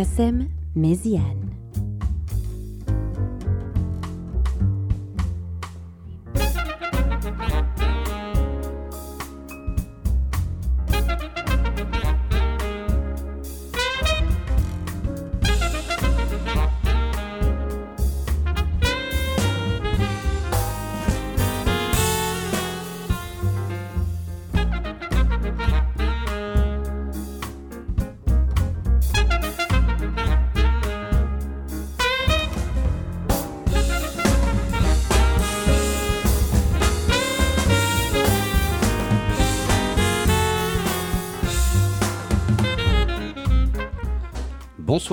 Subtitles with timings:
[0.00, 1.49] Kassem Méziane.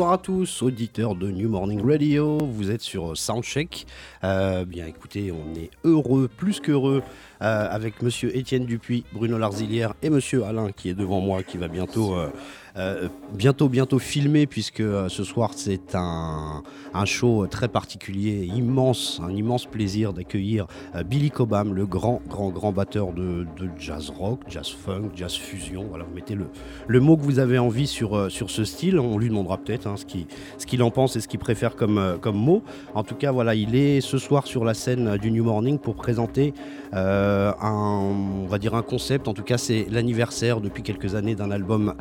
[0.08, 2.38] Bonsoir à tous, auditeurs de New Morning Radio.
[2.38, 3.86] Vous êtes sur Soundcheck.
[4.23, 7.03] Euh, bien écoutez, on est heureux, plus qu'heureux,
[7.41, 11.58] euh, avec monsieur Étienne Dupuis, Bruno Larzilière et monsieur Alain qui est devant moi, qui
[11.58, 12.16] va bientôt.
[12.16, 12.30] euh,
[12.78, 19.20] euh, bientôt, bientôt filmé, puisque euh, ce soir c'est un, un show très particulier, immense,
[19.23, 24.09] un immense plaisir d'accueillir euh, Billy Cobham, le grand, grand, grand batteur de, de jazz
[24.09, 25.86] rock, jazz funk, jazz fusion.
[25.89, 26.48] Voilà, vous mettez le,
[26.88, 29.00] le mot que vous avez envie sur, sur ce style.
[29.00, 32.17] On lui demandera peut-être hein, ce qu'il ce en pense et ce qu'il préfère comme,
[32.22, 32.61] comme mot.
[32.94, 35.95] En tout cas, voilà, il est ce soir sur la scène du New Morning pour
[35.95, 36.53] présenter
[36.94, 39.28] un, on va dire un concept.
[39.28, 41.95] En tout cas, c'est l'anniversaire depuis quelques années d'un album,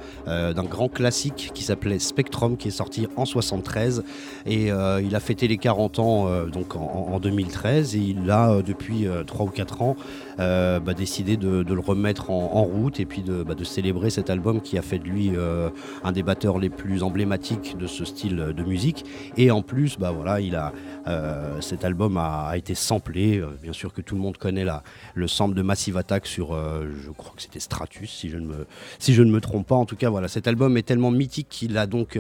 [0.67, 4.05] grand classique qui s'appelait Spectrum, qui est sorti en 73.
[4.47, 7.97] Et euh, il a fêté les 40 ans euh, donc en, en 2013.
[7.97, 9.97] Et il a, euh, depuis euh, 3 ou 4 ans,
[10.39, 14.31] euh, bah, décidé de, le remettre en, route et puis de, bah, de célébrer cet
[14.31, 15.71] album qui a fait de lui euh,
[16.05, 19.05] un des batteurs les plus emblématiques de ce style de musique.
[19.37, 20.73] Et en plus, bah, voilà, il a,
[21.07, 23.39] euh, cet album a, été samplé.
[23.39, 24.83] Euh, bien sûr que tout le monde connaît la,
[25.15, 28.67] le sample de Massive Attack sur, je crois que c'était Stratus, si je, ne me,
[28.99, 29.75] si je ne me trompe pas.
[29.75, 32.19] En tout cas, voilà, cet album est tellement mythique qu'il a donc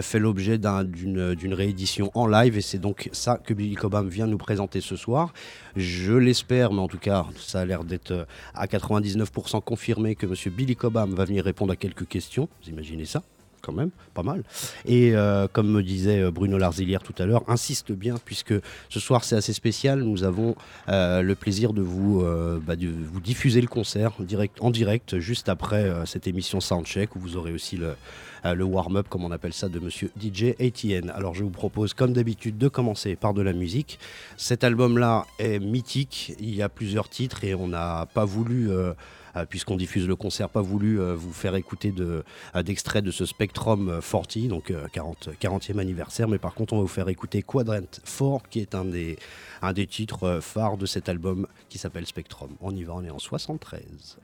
[0.00, 2.56] fait l'objet d'un- d'une d'une réédition en live.
[2.56, 5.32] Et c'est donc ça que Billy Cobham vient nous présenter ce soir.
[5.76, 8.24] Je l'espère, mais en tout cas, ça a l'air d'être euh,
[8.54, 12.48] à 99% confirmé que Monsieur Billy Cobham va venir répondre à quelques questions.
[12.62, 13.22] Vous imaginez ça?
[13.62, 14.42] Quand même, pas mal.
[14.84, 18.54] Et euh, comme me disait euh, Bruno Larzilière tout à l'heure, insiste bien, puisque
[18.88, 20.56] ce soir c'est assez spécial, nous avons
[20.88, 22.22] euh, le plaisir de vous,
[22.66, 27.36] bah, vous diffuser le concert direct, en direct juste après cette émission Soundcheck, où vous
[27.36, 27.94] aurez aussi le,
[28.44, 31.10] le warm-up, comme on appelle ça, de monsieur DJ ATN.
[31.10, 33.98] Alors je vous propose, comme d'habitude, de commencer par de la musique.
[34.36, 38.70] Cet album-là est mythique, il y a plusieurs titres et on n'a pas voulu...
[39.36, 42.22] euh, puisqu'on diffuse le concert, pas voulu euh, vous faire écouter euh,
[42.62, 46.76] d'extraits de ce Spectrum euh, 40, donc euh, 40, 40e anniversaire, mais par contre on
[46.76, 49.18] va vous faire écouter Quadrant 4, qui est un des,
[49.62, 52.50] un des titres phares de cet album qui s'appelle Spectrum.
[52.60, 54.18] On y va, on est en 73.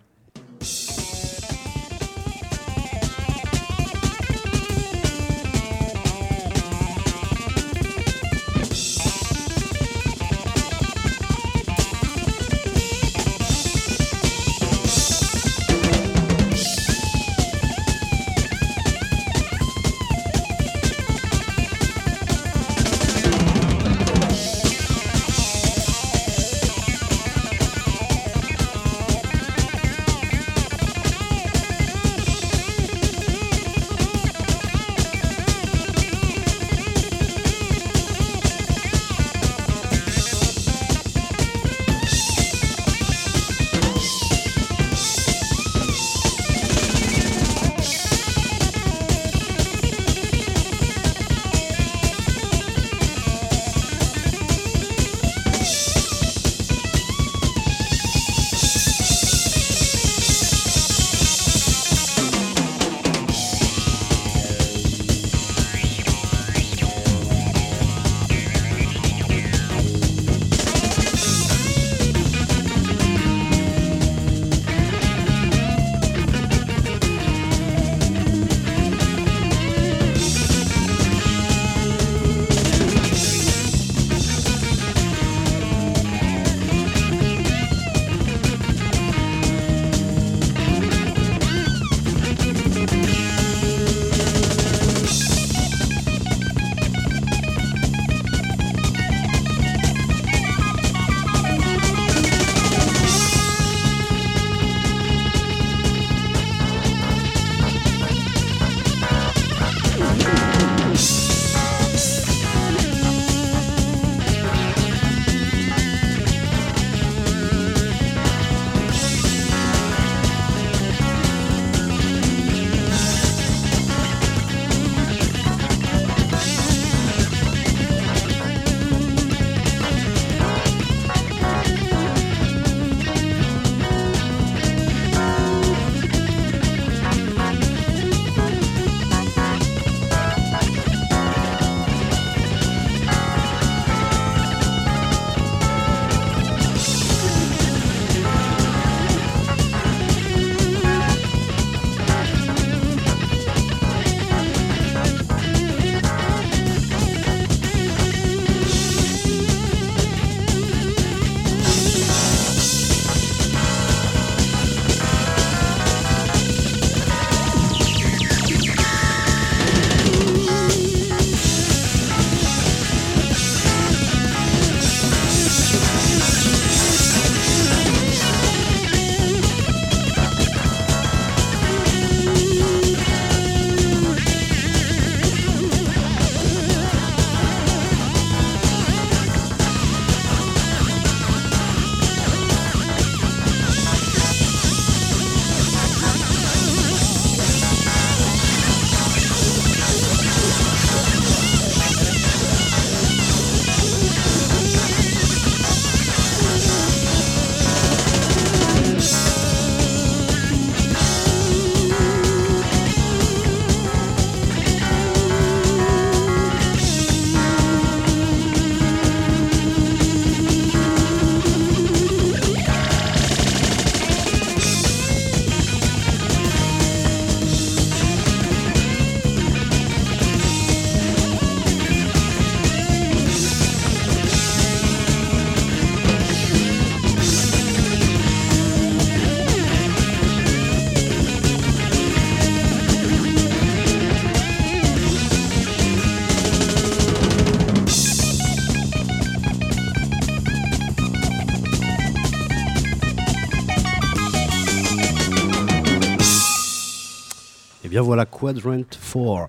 [258.08, 259.48] Voilà, Quadrant 4.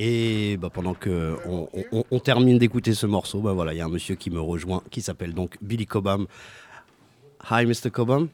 [0.00, 3.80] Et bah, pendant que on, on- on termine d'écouter ce morceau, bah, voilà, il y
[3.82, 6.26] a un monsieur qui me rejoint, qui s'appelle donc Billy Cobham.
[7.50, 7.90] Hi, Mr.
[7.90, 8.28] Cobham.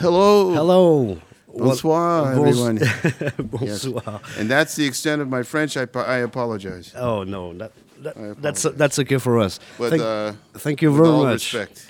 [0.00, 0.54] Hello.
[0.54, 1.16] Hello.
[1.56, 2.78] Bonsoir, Bons- everyone.
[3.60, 3.84] Yes.
[3.84, 4.20] Bonsoir.
[4.38, 5.76] And that's the extent of my French.
[5.76, 6.94] I, apologize.
[6.96, 7.72] Oh no, that,
[8.04, 9.58] that, that's that's okay for us.
[9.78, 11.52] But thank, uh, thank you very much.
[11.52, 11.86] respect.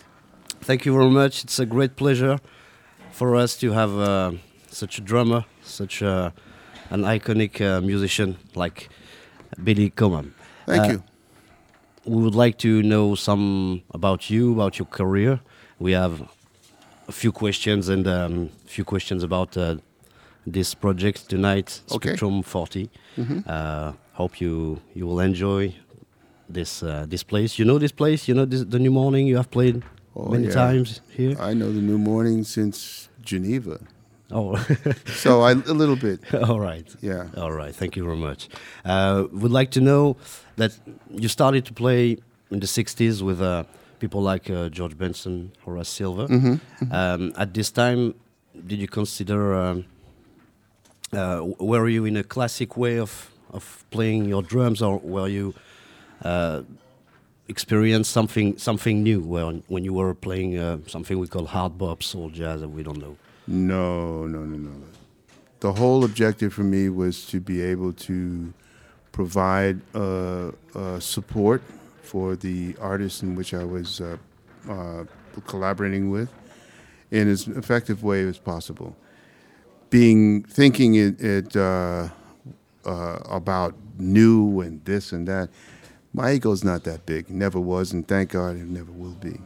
[0.62, 1.44] Thank you very much.
[1.44, 2.38] It's a great pleasure
[3.12, 4.32] for us to have uh,
[4.70, 6.32] such a drummer, such a,
[6.90, 8.88] an iconic uh, musician like
[9.64, 10.34] Billy Cobham.
[10.66, 11.02] Thank Uh, you.
[12.04, 15.40] We would like to know some about you, about your career.
[15.78, 16.22] We have
[17.08, 19.76] a few questions and a um, few questions about uh,
[20.46, 22.08] this project tonight, Okay.
[22.10, 22.88] Spectrum 40.
[23.18, 23.40] Mm-hmm.
[23.46, 25.74] Uh, hope you you will enjoy
[26.54, 27.58] this uh, this place.
[27.58, 28.26] You know this place.
[28.28, 29.26] You know this, the New Morning.
[29.26, 29.82] You have played
[30.16, 30.54] Oh, many yeah.
[30.54, 31.36] times here.
[31.38, 33.78] I know the new morning since Geneva.
[34.30, 34.56] Oh,
[35.06, 36.20] So I, a little bit.
[36.48, 36.86] all right.
[37.00, 37.28] Yeah.
[37.36, 37.74] All right.
[37.74, 38.48] Thank you very much.
[38.84, 40.16] Uh, would like to know
[40.56, 40.72] that
[41.10, 42.18] you started to play
[42.50, 43.64] in the 60s with uh,
[44.00, 46.26] people like uh, George Benson, Horace Silver.
[46.90, 48.14] Um, at this time,
[48.66, 49.84] did you consider, um,
[51.12, 55.54] uh, were you in a classic way of, of playing your drums or were you
[56.22, 56.62] uh,
[57.48, 62.02] experience something something new when, when you were playing uh, something we call hard bop,
[62.02, 63.16] soul jazz, we don't know?
[63.48, 64.70] No, no, no, no.
[65.60, 68.52] The whole objective for me was to be able to
[69.10, 71.62] provide uh, uh, support
[72.02, 74.18] for the artists in which I was uh,
[74.68, 75.04] uh,
[75.46, 76.28] collaborating with
[77.10, 78.94] in as effective way as possible.
[79.88, 82.08] Being thinking it, it uh,
[82.84, 85.48] uh, about new and this and that.
[86.12, 87.30] My ego's not that big.
[87.30, 89.40] Never was, and thank God it never will be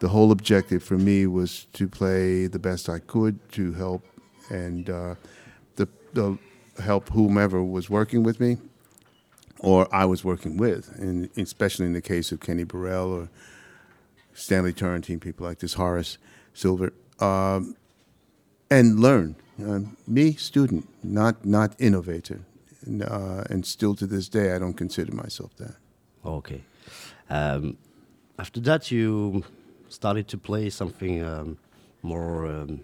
[0.00, 4.04] the whole objective for me was to play the best I could to help
[4.50, 5.14] and uh,
[5.76, 6.38] the, the
[6.82, 8.58] help whomever was working with me
[9.60, 13.28] or I was working with, and especially in the case of Kenny Burrell or
[14.34, 16.18] Stanley Turrentine, people like this, Horace
[16.54, 17.76] Silver, um,
[18.70, 19.36] and learn.
[19.60, 22.42] Um, me, student, not not innovator,
[22.86, 25.74] and, uh, and still to this day, I don't consider myself that.
[26.24, 26.62] Okay.
[27.28, 27.76] Um,
[28.38, 29.42] after that, you
[29.88, 31.58] started to play something um,
[32.02, 32.80] more um,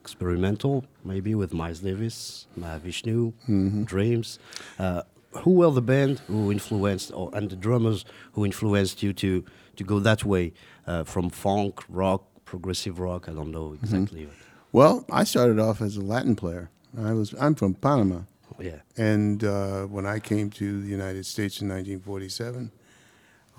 [0.00, 4.38] experimental, maybe with Miles Davis, Mahavishnu, Dreams.
[4.78, 9.44] Uh, who were the band who influenced, or and the drummers who influenced you to
[9.76, 10.52] to go that way,
[10.86, 13.28] uh, from funk, rock, progressive rock?
[13.28, 14.28] I don't know exactly.
[14.72, 16.70] Well, I started off as a Latin player.
[16.98, 18.22] I was I'm from Panama.
[18.58, 18.80] Yeah.
[18.96, 22.72] And uh, when I came to the United States in 1947,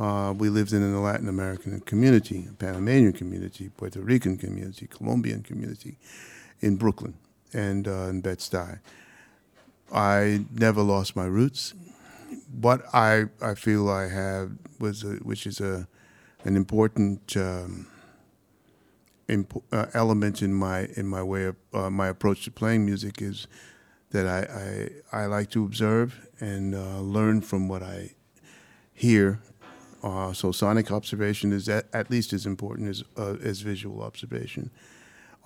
[0.01, 5.97] uh, we lived in a Latin American community, Panamanian community, Puerto Rican community, Colombian community
[6.59, 7.13] in Brooklyn
[7.53, 8.79] and uh, in Bed-Stuy.
[9.93, 11.75] I never lost my roots.
[12.59, 15.87] What I, I feel I have was, a, which is a,
[16.45, 17.85] an important um,
[19.29, 23.21] impo- uh, element in my in my way of uh, my approach to playing music
[23.21, 23.47] is
[24.09, 28.15] that I I, I like to observe and uh, learn from what I
[28.93, 29.39] hear.
[30.03, 34.71] Uh, so sonic observation is at, at least as important as uh, as visual observation,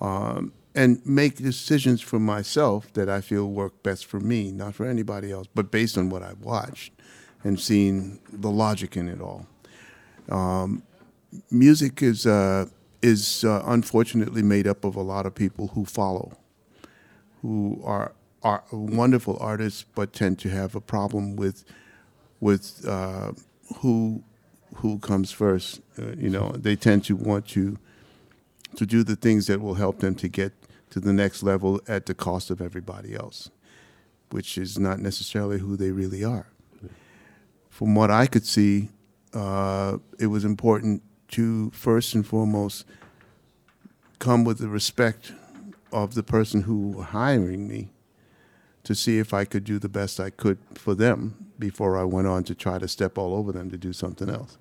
[0.00, 4.86] um, and make decisions for myself that I feel work best for me, not for
[4.86, 6.92] anybody else, but based on what I've watched
[7.44, 9.46] and seen the logic in it all.
[11.50, 12.66] Music is uh,
[13.02, 16.36] is uh, unfortunately made up of a lot of people who follow,
[17.42, 21.64] who are are wonderful artists, but tend to have a problem with
[22.40, 23.32] with uh,
[23.78, 24.22] who
[24.76, 25.80] who comes first.
[25.98, 27.78] Uh, you know, they tend to want to
[28.76, 30.52] to do the things that will help them to get
[30.90, 33.50] to the next level at the cost of everybody else,
[34.30, 36.48] which is not necessarily who they really are.
[37.70, 38.90] From what I could see,
[39.32, 42.84] uh, it was important to first and foremost
[44.18, 45.32] come with the respect
[45.92, 47.90] of the person who were hiring me
[48.84, 52.28] to see if I could do the best I could for them before I went
[52.28, 54.58] on to try to step all over them to do something else.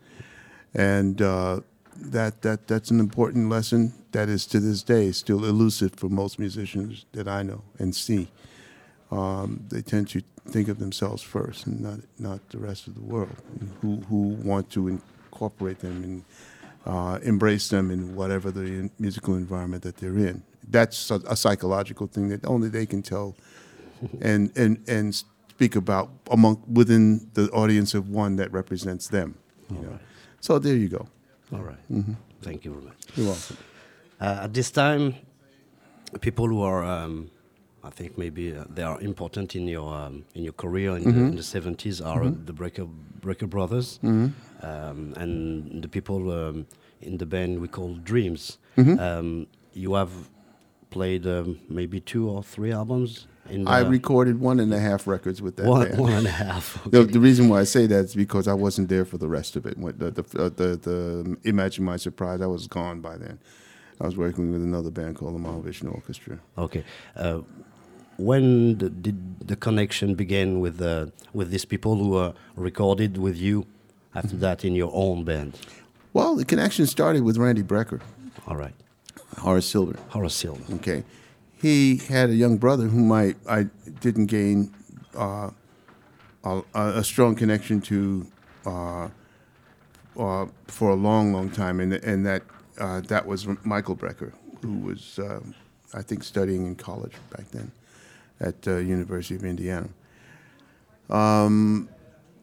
[0.75, 1.61] And uh,
[1.95, 6.39] that that that's an important lesson that is to this day still elusive for most
[6.39, 8.27] musicians that I know and see.
[9.11, 13.01] Um, they tend to think of themselves first and not not the rest of the
[13.01, 13.35] world
[13.81, 16.23] who who want to incorporate them and
[16.85, 20.43] uh, embrace them in whatever the in- musical environment that they're in.
[20.67, 23.35] That's a, a psychological thing that only they can tell
[24.21, 29.35] and and and speak about among within the audience of one that represents them.
[29.69, 29.99] You know.
[30.45, 31.07] So there you go.
[31.53, 31.83] All right.
[32.43, 32.97] Thank you very much.
[33.15, 33.57] You're welcome.
[34.21, 35.15] Uh, at this time,
[36.21, 37.31] people who are um,
[37.83, 41.19] I think maybe uh, they are important in your um, in your career in, Mm-hmm.
[41.19, 42.87] the, in the 70s are uh, the Brecker
[43.21, 44.27] Brecker Brothers Mm-hmm.
[44.69, 46.67] um, and the people um,
[47.01, 48.59] in the band we call Dreams.
[48.77, 48.99] Mm-hmm.
[48.99, 50.11] Um, you have
[50.91, 53.27] played um, maybe two or three albums.
[53.67, 55.99] I recorded one and a half records with that one, band.
[55.99, 56.79] one and a half.
[56.85, 57.11] The, okay.
[57.11, 59.65] the reason why I say that is because I wasn't there for the rest of
[59.65, 59.79] it.
[59.79, 63.39] The, the, uh, the, the Imagine My Surprise, I was gone by then.
[64.01, 66.39] I was working with another band called the Mahavishnu Orchestra.
[66.57, 66.83] Okay.
[67.15, 67.41] Uh,
[68.17, 73.37] when the, did the connection begin with uh, with these people who uh, recorded with
[73.37, 73.65] you
[74.13, 75.59] after that in your own band?
[76.13, 78.01] Well, the connection started with Randy Brecker,
[78.47, 78.73] All right.
[79.37, 79.97] Horace Silver.
[80.09, 80.63] Horace Silver.
[80.75, 81.03] Okay,
[81.61, 83.63] he had a young brother whom I I
[84.01, 84.73] didn't gain
[85.15, 85.51] uh,
[86.43, 88.27] a, a strong connection to
[88.65, 89.09] uh,
[90.17, 92.43] uh, for a long, long time, and and that
[92.79, 94.31] uh, that was Michael Brecker,
[94.61, 95.53] who was um,
[95.93, 97.71] I think studying in college back then
[98.39, 99.89] at uh, University of Indiana.
[101.09, 101.89] Um,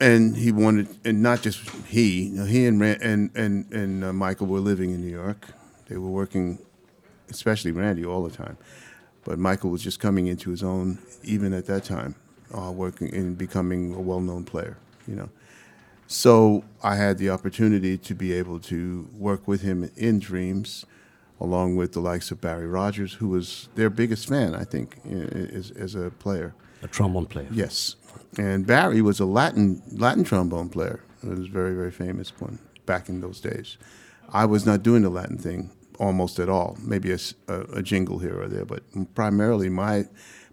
[0.00, 4.04] and he wanted, and not just he, you know, he and Ran- and and and
[4.04, 5.46] uh, Michael were living in New York.
[5.88, 6.58] They were working,
[7.30, 8.56] especially Randy, all the time.
[9.24, 12.16] But Michael was just coming into his own, even at that time,
[12.52, 14.78] uh, working and becoming a well-known player.
[15.06, 15.28] You know,
[16.06, 20.84] so I had the opportunity to be able to work with him in Dreams,
[21.40, 25.70] along with the likes of Barry Rogers, who was their biggest fan, I think, as,
[25.72, 26.54] as a player.
[26.82, 27.48] A trombone player.
[27.52, 27.96] Yes,
[28.36, 31.00] and Barry was a Latin Latin trombone player.
[31.22, 33.78] It was a very very famous one back in those days.
[34.32, 35.70] I was not doing the Latin thing
[36.02, 36.76] almost at all.
[36.82, 38.82] Maybe a jingle here or there, but
[39.14, 40.04] primarily my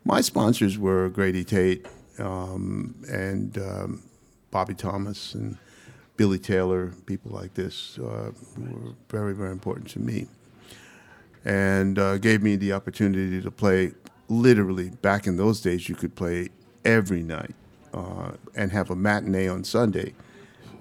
[0.06, 1.88] my sponsors were Grady Tate
[2.20, 4.04] um, and um,
[4.52, 5.58] Bobby Thomas and
[6.18, 10.28] Billy Taylor, people like this uh, who were very very important to me.
[11.44, 13.94] And uh, gave me the opportunity to play
[14.28, 16.50] literally back in those days you could play
[16.86, 17.56] every night
[17.94, 20.14] uh, and have a matinee on sunday.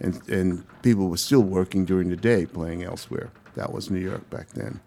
[0.01, 4.29] And, and people were still working during the day playing elsewhere that was new york
[4.31, 4.81] back then.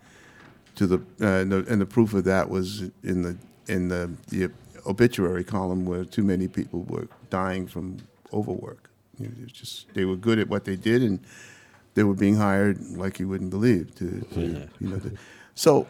[0.75, 3.37] To the, uh, and the and the proof of that was in the
[3.67, 4.51] in the, the
[4.85, 7.97] obituary column where too many people were dying from
[8.33, 8.89] overwork.
[9.19, 11.19] You know, it was just they were good at what they did and
[11.93, 15.11] they were being hired like you wouldn't believe to, to you know to,
[15.55, 15.87] so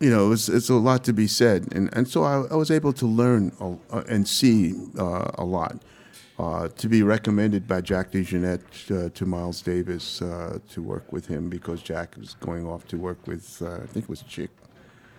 [0.00, 1.72] you know it's it's a lot to be said.
[1.72, 5.44] And and so I, I was able to learn a, uh, and see uh, a
[5.44, 5.76] lot
[6.38, 11.26] uh, to be recommended by Jack DeJohnette uh, to Miles Davis uh, to work with
[11.26, 14.50] him because Jack was going off to work with uh, I think it was Chick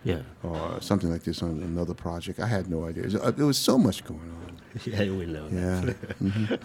[0.04, 0.22] Yeah.
[0.44, 3.78] or something like this on another project I had no idea uh, there was so
[3.78, 4.52] much going on
[4.86, 5.48] Yeah, we know.
[5.50, 5.96] that.
[6.20, 6.58] yeah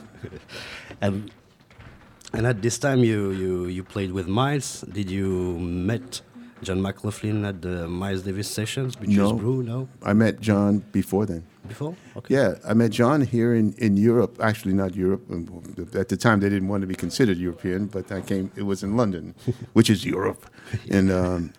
[1.01, 1.31] And
[2.33, 4.83] and at this time, you you you played with Miles.
[4.97, 6.21] Did you met
[6.63, 8.91] John McLaughlin at the Miles Davis sessions?
[9.01, 9.33] No.
[9.35, 9.63] Brew?
[9.63, 9.89] No.
[10.03, 11.95] I met John before then Before?
[12.17, 12.35] Okay.
[12.35, 14.39] Yeah, I met John here in, in Europe.
[14.43, 15.23] Actually, not Europe.
[15.31, 15.63] Um,
[15.95, 18.51] At the time, they didn't want to be considered European, but I came.
[18.57, 19.35] It was in London,
[19.75, 20.47] which is Europe,
[20.91, 21.53] and um,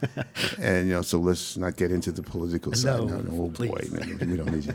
[0.59, 1.01] and you know.
[1.03, 2.99] So let's not get into the political side.
[3.07, 3.91] No, No, oh boy, please.
[3.91, 4.73] man, we don't need you.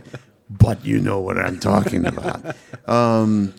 [0.48, 2.54] But you know what I'm talking about.
[2.88, 3.52] Um,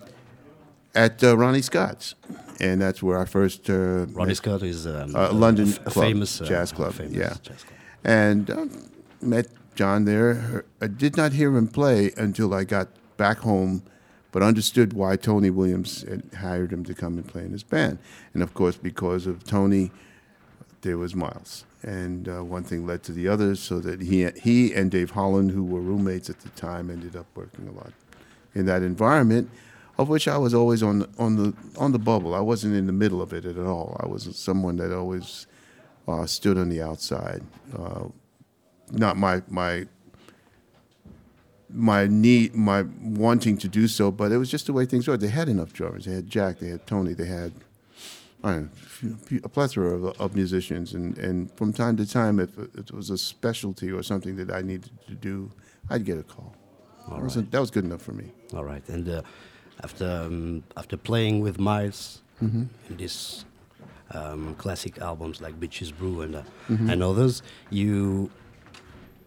[0.96, 2.16] at uh, Ronnie Scott's,
[2.60, 5.72] and that's where I first uh, Ronnie met- Scott is um, uh, a- London a,
[5.88, 6.94] a club, famous uh, jazz club.
[6.94, 7.78] famous yeah, jazz club.
[8.04, 8.70] and um,
[9.22, 9.48] met
[9.78, 10.66] John there.
[10.82, 13.84] I did not hear him play until I got back home,
[14.32, 18.00] but understood why Tony Williams had hired him to come and play in his band.
[18.34, 19.92] And of course, because of Tony,
[20.82, 24.74] there was Miles, and uh, one thing led to the other, so that he he
[24.74, 27.94] and Dave Holland, who were roommates at the time, ended up working a lot
[28.56, 29.50] in that environment,
[29.98, 32.34] of which I was always on the, on the on the bubble.
[32.34, 33.98] I wasn't in the middle of it at all.
[34.00, 35.46] I was someone that always
[36.08, 37.44] uh, stood on the outside.
[37.78, 38.06] Uh,
[38.92, 39.88] not my my
[41.70, 45.18] my need, my wanting to do so, but it was just the way things were.
[45.18, 46.06] They had enough drummers.
[46.06, 46.60] They had Jack.
[46.60, 47.14] They had Tony.
[47.14, 47.52] They had
[48.44, 48.70] know,
[49.44, 53.18] a plethora of, of musicians, and, and from time to time, if it was a
[53.18, 55.52] specialty or something that I needed to do,
[55.90, 56.56] I'd get a call.
[57.10, 58.32] That was, that was good enough for me.
[58.54, 58.84] All right.
[58.90, 59.22] And uh,
[59.84, 62.64] after um, after playing with Miles Mm-hmm.
[62.90, 63.46] in these
[64.12, 66.90] um, classic albums like Bitches Brew and uh, Mm-hmm.
[66.92, 68.30] and others, you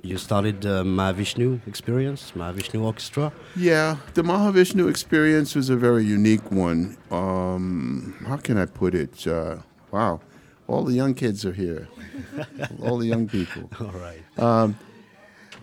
[0.02, 3.32] you started the Mahavishnu experience, Mahavishnu Orchestra.
[3.56, 6.96] Yeah, the Mahavishnu experience was a very unique one.
[7.10, 9.26] Um, how can I put it?
[9.26, 9.56] Uh,
[9.90, 10.20] wow,
[10.66, 11.88] all the young kids are here,
[12.82, 13.70] all the young people.
[13.80, 14.74] All right.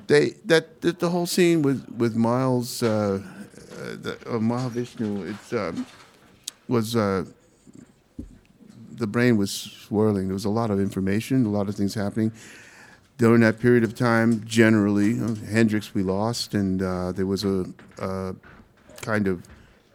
[0.07, 5.57] They that, that the whole scene with with Miles, uh, uh, the, uh, Mahavishnu, it
[5.57, 5.85] um,
[6.69, 7.25] was uh,
[8.91, 10.27] the brain was swirling.
[10.27, 12.31] There was a lot of information, a lot of things happening.
[13.17, 17.43] During that period of time, generally, you know, Hendrix we lost, and uh, there was
[17.43, 17.65] a,
[17.99, 18.35] a
[19.01, 19.43] kind of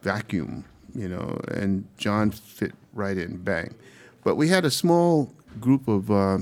[0.01, 3.75] vacuum, you know, and John fit right in, bang.
[4.25, 6.39] But we had a small group of, uh,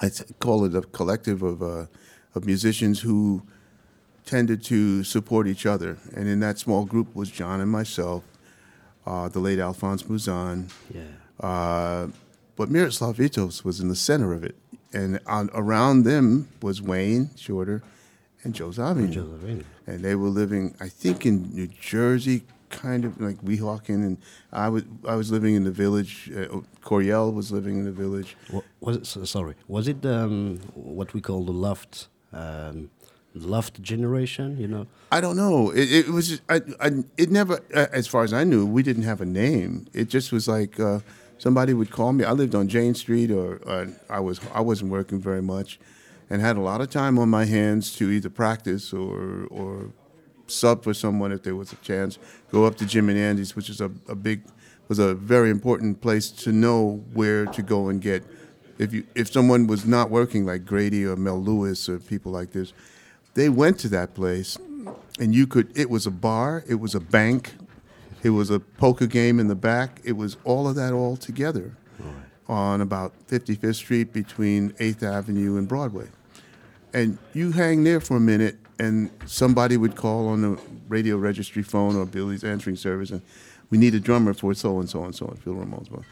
[0.00, 1.86] I call it a collective of, uh,
[2.36, 3.42] of musicians who
[4.26, 5.98] tended to support each other.
[6.14, 8.22] And in that small group was John and myself,
[9.06, 11.02] uh, the late Alphonse Mouzon, Yeah.
[11.46, 12.08] uh,
[12.56, 14.54] but Miroslav Vitous was in the center of it.
[14.94, 17.82] And on, around them was Wayne Shorter
[18.44, 19.64] and Joe Zawinul.
[19.86, 23.94] And they were living, I think, in New Jersey, kind of like Weehawken.
[24.06, 24.18] And
[24.52, 26.30] I was, I was living in the village.
[26.34, 28.36] Uh, Coryell was living in the village.
[28.52, 32.90] Wa- Was it, so- sorry, was it um, what we call the loft, um,
[33.34, 34.56] loft generation?
[34.58, 35.70] You know, I don't know.
[35.70, 36.40] It, it was.
[36.48, 36.90] I, I.
[37.16, 37.60] It never.
[37.74, 39.86] uh, As far as I knew, we didn't have a name.
[39.92, 41.00] It just was like uh,
[41.38, 42.24] somebody would call me.
[42.24, 44.40] I lived on Jane Street, or uh, I was.
[44.52, 45.78] I wasn't working very much,
[46.30, 49.90] and had a lot of time on my hands to either practice or or
[50.46, 52.18] sub for someone if there was a chance.
[52.50, 54.42] Go up to Jim and Andy's, which is a, a big,
[54.88, 58.22] was a very important place to know where to go and get.
[58.78, 62.52] If you if someone was not working like Grady or Mel Lewis or people like
[62.52, 62.72] this,
[63.34, 64.58] they went to that place,
[65.18, 65.76] and you could.
[65.76, 66.64] It was a bar.
[66.68, 67.54] It was a bank.
[68.24, 70.00] It was a poker game in the back.
[70.02, 71.76] It was all of that all together
[72.48, 76.08] on about 55th Street between 8th Avenue and Broadway
[76.94, 81.62] and you hang there for a minute, and somebody would call on the radio registry
[81.62, 83.20] phone or Billy's answering service, and
[83.68, 86.04] we need a drummer for so and so and so, and Phil Ramones.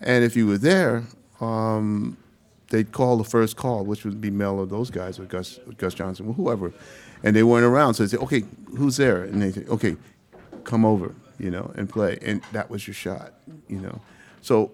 [0.00, 1.02] And if you were there,
[1.40, 2.16] um,
[2.70, 5.94] they'd call the first call, which would be Mel or those guys, or Gus, Gus
[5.94, 6.72] Johnson, or whoever,
[7.24, 7.94] and they weren't around.
[7.94, 8.44] So they say, "Okay,
[8.76, 9.96] who's there?" And they say, "Okay,
[10.62, 13.34] come over, you know, and play." And that was your shot,
[13.68, 14.00] you know.
[14.42, 14.72] So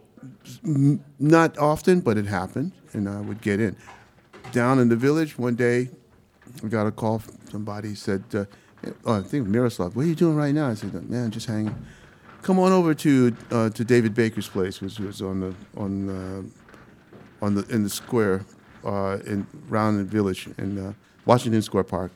[1.19, 3.77] not often, but it happened, and I would get in
[4.53, 5.91] down in the village one day,
[6.63, 8.45] we got a call from somebody said, uh,
[9.05, 10.69] oh, I think Miroslav, what are you doing right now?
[10.69, 11.75] I said, man, just hanging.
[12.43, 17.45] Come on over to uh, to David Baker's place, which was on the on uh,
[17.45, 18.45] on the in the square
[18.85, 20.93] uh, in round the village in uh,
[21.25, 22.13] Washington Square Park.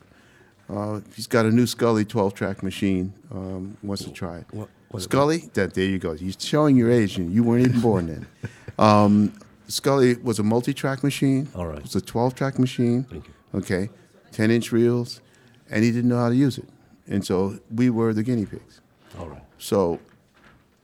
[0.71, 3.13] Uh, he's got a new Scully 12-track machine.
[3.31, 4.45] Um, wants to try it.
[4.51, 6.13] What- what- Scully, that there you go.
[6.13, 8.27] You're showing your age, and you weren't even born then.
[8.79, 9.33] Um,
[9.67, 11.49] Scully was a multi-track machine.
[11.55, 11.77] All right.
[11.77, 13.03] It was a 12-track machine.
[13.03, 13.33] Thank you.
[13.59, 13.89] Okay,
[14.31, 15.21] 10-inch reels,
[15.69, 16.67] and he didn't know how to use it,
[17.07, 18.79] and so we were the guinea pigs.
[19.19, 19.43] all right.
[19.59, 19.99] So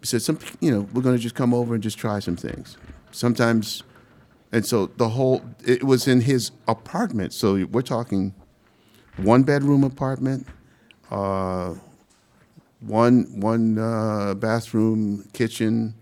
[0.01, 2.35] he said, "Some, you know, we're going to just come over and just try some
[2.35, 2.77] things."
[3.11, 3.83] Sometimes,
[4.51, 7.33] and so the whole it was in his apartment.
[7.33, 8.35] So we're talking
[9.17, 10.47] one bedroom apartment,
[11.11, 11.73] uh,
[12.81, 15.93] one one uh, bathroom, kitchen,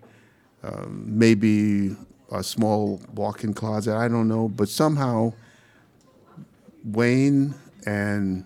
[0.63, 1.95] um, maybe
[2.31, 3.95] a small walk-in closet.
[3.95, 5.33] I don't know, but somehow
[6.83, 8.45] Wayne and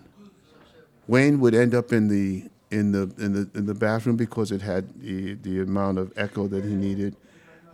[1.06, 4.62] Wayne would end up in the in the in the in the bathroom because it
[4.62, 7.16] had the, the amount of echo that he needed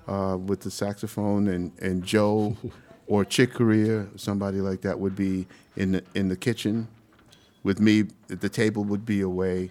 [0.09, 2.57] uh, with the saxophone, and, and Joe
[3.07, 5.47] or Chick Corea, somebody like that, would be
[5.77, 6.89] in the in the kitchen
[7.63, 8.05] with me.
[8.29, 9.71] The table would be away.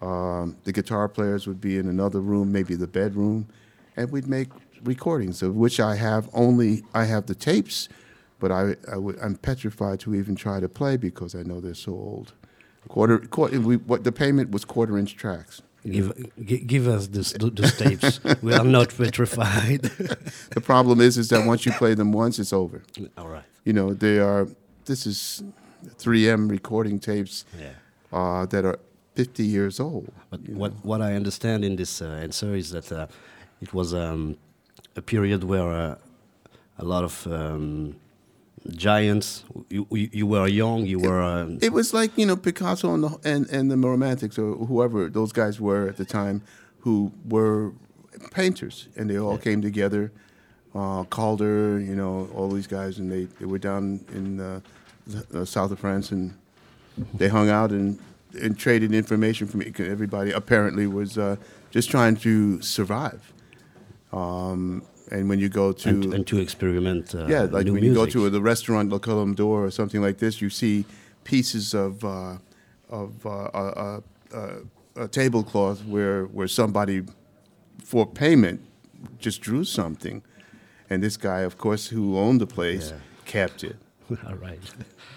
[0.00, 3.46] Um, the guitar players would be in another room, maybe the bedroom,
[3.96, 4.48] and we'd make
[4.82, 7.88] recordings of which I have only I have the tapes,
[8.40, 11.74] but I, I would, I'm petrified to even try to play because I know they're
[11.74, 12.32] so old.
[12.88, 15.62] Quarter, quarter we, what the payment was quarter inch tracks.
[15.88, 16.12] Give,
[16.44, 18.20] gi- give us this, th- those tapes.
[18.42, 19.88] we are not petrified.
[20.50, 22.82] The problem is, is that once you play them once, it's over.
[23.16, 23.44] all right.
[23.64, 24.48] You know, they are.
[24.84, 25.42] This is
[25.98, 27.70] 3M recording tapes Yeah.
[28.12, 28.78] uh, that are
[29.14, 30.10] 50 years old.
[30.30, 33.06] But what, what I understand in this uh, answer is that uh,
[33.60, 34.36] it was um,
[34.96, 35.94] a period where uh,
[36.78, 37.96] a lot of um,
[38.76, 39.44] giants.
[39.68, 40.86] You, you, you were young.
[40.86, 41.20] You were.
[41.20, 45.08] Um, It was like you know Picasso and the and, and the Romantics or whoever
[45.10, 46.42] those guys were at the time,
[46.80, 47.72] who were
[48.30, 50.10] painters, and they all came together.
[50.74, 54.60] Uh, Calder, you know, all these guys, and they, they were down in uh,
[55.06, 56.34] the, uh, south of France, and
[57.14, 57.98] they hung out and
[58.40, 60.30] and traded information from e- everybody.
[60.30, 61.36] Apparently, was uh,
[61.70, 63.32] just trying to survive.
[64.12, 67.14] Um, and when you go to and, and to experiment.
[67.14, 68.12] Uh, yeah, like when you go music.
[68.14, 70.86] to the restaurant Le Colombe d'Or or something like this, you see
[71.24, 72.36] pieces of uh,
[72.88, 74.00] of uh, uh,
[74.34, 74.50] uh,
[74.96, 77.02] a tablecloth where where somebody
[77.84, 78.60] for payment
[79.18, 80.22] just drew something,
[80.92, 82.98] and this guy, of course, who owned the place, Yeah.
[83.24, 83.76] kept it.
[84.26, 84.60] all right.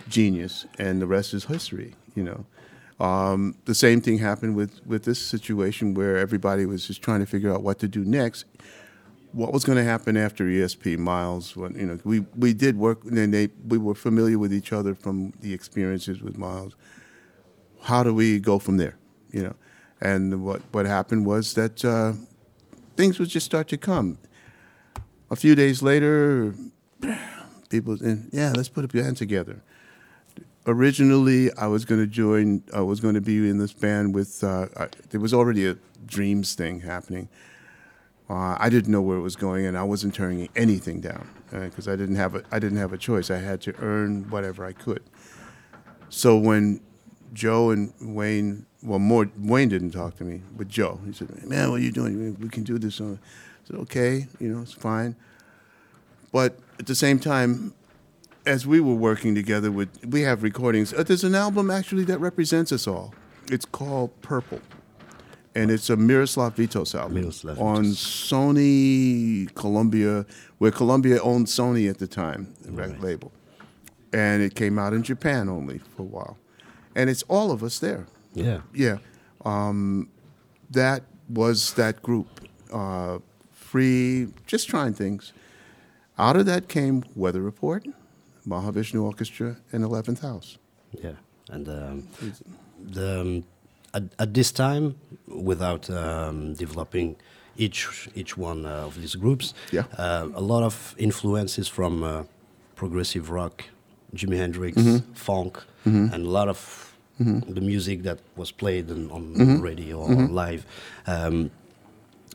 [0.07, 1.93] Genius, and the rest is history.
[2.15, 2.45] You know.
[3.05, 7.25] Um, the same thing happened with, with this situation where everybody was just trying to
[7.25, 8.45] figure out what to do next
[9.35, 10.97] what was going to happen after ESP.
[10.97, 14.71] Miles, when, you know, we we did work, and they we were familiar with each
[14.71, 16.73] other from the experiences with Miles.
[17.81, 18.95] How do we go from there?
[19.31, 19.55] You know,
[19.99, 22.13] and what what happened was that uh,
[22.95, 24.17] things would just start to come.
[25.29, 26.53] A few days later,
[27.69, 29.61] people, and yeah, let's put a band together
[30.67, 32.63] originally I was going to join.
[32.73, 34.43] I was going to be in this band with.
[34.43, 37.29] Uh, I, there was already a Dreams thing happening.
[38.29, 41.87] Uh, I didn't know where it was going, and I wasn't turning anything down because
[41.87, 42.43] uh, I didn't have a.
[42.51, 43.29] I didn't have a choice.
[43.29, 45.03] I had to earn whatever I could.
[46.09, 46.81] So when
[47.33, 51.69] Joe and Wayne, well, more Wayne didn't talk to me, but Joe, he said, "Man,
[51.71, 52.37] what are you doing?
[52.39, 53.17] We can do this." I
[53.65, 55.15] said, "Okay, you know, it's fine."
[56.31, 57.73] But at the same time,
[58.45, 60.93] as we were working together with, we have recordings.
[60.93, 63.13] Uh, there's an album actually that represents us all.
[63.51, 64.59] It's called Purple,
[65.55, 70.25] and it's a Miroslav Vitous album Miroslav on Sony Columbia,
[70.57, 73.01] where Columbia owned Sony at the time, the record Right.
[73.01, 73.31] label,
[74.13, 76.37] and it came out in Japan only for a while,
[76.95, 78.05] and it's all of us there.
[78.33, 78.61] Yeah.
[78.73, 78.97] Yeah,
[79.45, 80.09] um,
[80.71, 82.27] that was that group,
[82.71, 83.19] uh,
[83.51, 85.33] free, just trying things.
[86.17, 87.85] Out of that came Weather Report,
[88.47, 90.57] Mahavishnu Orchestra, and Eleventh House.
[91.03, 91.13] Yeah,
[91.49, 92.07] and um,
[92.81, 93.43] the um,
[93.93, 94.95] at, at this time,
[95.27, 97.15] without um, developing
[97.57, 99.85] each each one uh, of these groups, Yeah.
[99.97, 102.23] uh, a lot of influences from uh,
[102.75, 103.63] progressive rock,
[104.13, 105.13] Jimi Hendrix, Mm-hmm.
[105.13, 106.84] funk, and a lot of
[107.19, 109.61] the music that was played on, on Mm-hmm.
[109.61, 110.65] radio or live.
[111.07, 111.51] Um,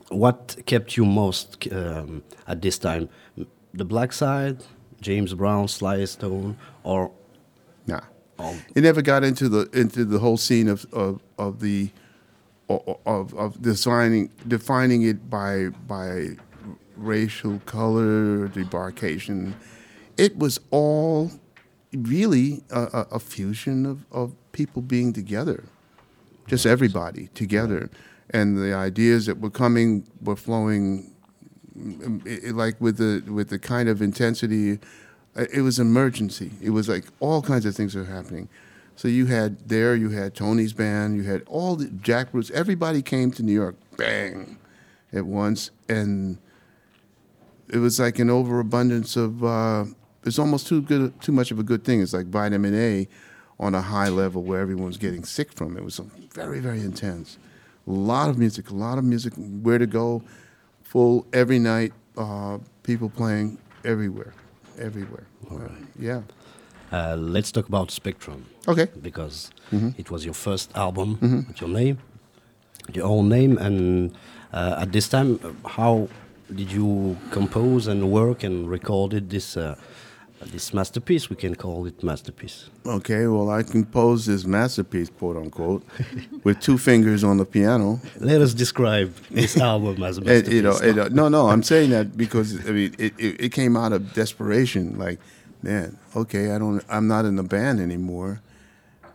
[0.09, 3.07] what kept you most um, at this time?
[3.73, 4.57] The Black Side,
[4.99, 7.11] James Brown, Sly Stone, or
[7.87, 8.01] Nah,
[8.37, 11.89] all it never got into the into the whole scene of of, of the
[12.69, 16.37] of of defining defining it by by
[16.97, 19.53] racial color debarkation.
[20.17, 21.31] It was all
[21.93, 25.63] really a, a, a fusion of, of people being together,
[26.47, 27.89] just everybody together,
[28.29, 31.11] and the ideas that were coming were flowing
[31.77, 34.79] um, it, like with the with the kind of intensity
[35.35, 36.51] uh, it was emergency.
[36.61, 38.49] It was like all kinds of things were happening.
[38.95, 43.01] So you had there you had tony's band you had all the jack bruce everybody
[43.01, 44.57] came to new york bang
[45.13, 45.71] at once.
[45.89, 46.37] And
[47.69, 49.85] it was like an overabundance of uh,
[50.25, 52.01] it's almost too good too much of a good thing.
[52.01, 53.07] It's like vitamin a
[53.61, 55.77] on a high level where everyone's getting sick from.
[55.77, 55.83] It.
[55.83, 56.01] was
[56.33, 57.37] very very intense.
[57.87, 59.33] A lot of music a lot of music
[59.65, 60.21] where to go
[60.83, 64.33] full every night uh, people playing everywhere
[64.79, 65.27] everywhere.
[65.49, 65.69] Uh,
[65.99, 66.21] yeah.
[66.91, 68.45] Uh, let's talk about Spectrum.
[68.67, 68.87] Okay.
[69.01, 69.89] Because Mm-hmm.
[70.01, 71.97] it was your first album with your name,
[72.93, 74.11] your own name, and
[74.51, 76.09] uh, at this time, how
[76.53, 79.75] did you compose and work and recorded this uh,
[80.47, 81.29] this masterpiece?
[81.29, 82.69] We can call it masterpiece.
[82.85, 85.83] okay well i composed this masterpiece quote unquote
[86.43, 90.53] with two fingers on the piano Let us describe this album as a masterpiece.
[90.53, 93.51] you know, it, uh, no, no, I'm saying that because I mean, it, it, it
[93.51, 94.97] came out of desperation.
[94.97, 95.19] Like,
[95.61, 98.41] man, okay, I don't, I'm not in the band anymore.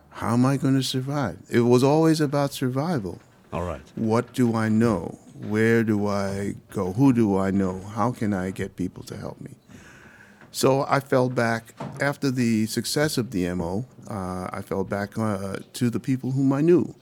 [0.09, 1.37] How am I going to survive?
[1.49, 3.19] It was always about survival.
[3.53, 3.81] All right.
[3.95, 5.19] What do I know?
[5.53, 6.93] Where do I go?
[6.93, 7.81] Who do I know?
[7.97, 9.51] How can I get people to help me?
[10.57, 13.85] So I fell back after the success of the MO.
[14.09, 16.95] Uh, I fell back uh, to the people whom I knew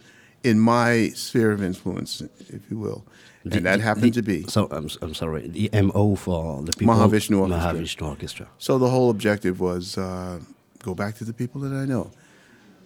[0.43, 3.05] in my sphere of influence, if you will,
[3.45, 4.43] The- and that happened the- to be.
[4.49, 5.47] So I'm, I'm sorry.
[5.47, 6.93] The MO for the people.
[6.95, 7.71] Mahavishnu Orchestra.
[7.73, 8.47] Mahavishnu Orchestra.
[8.57, 10.39] So the whole objective was uh,
[10.83, 12.11] go back to the people that I know.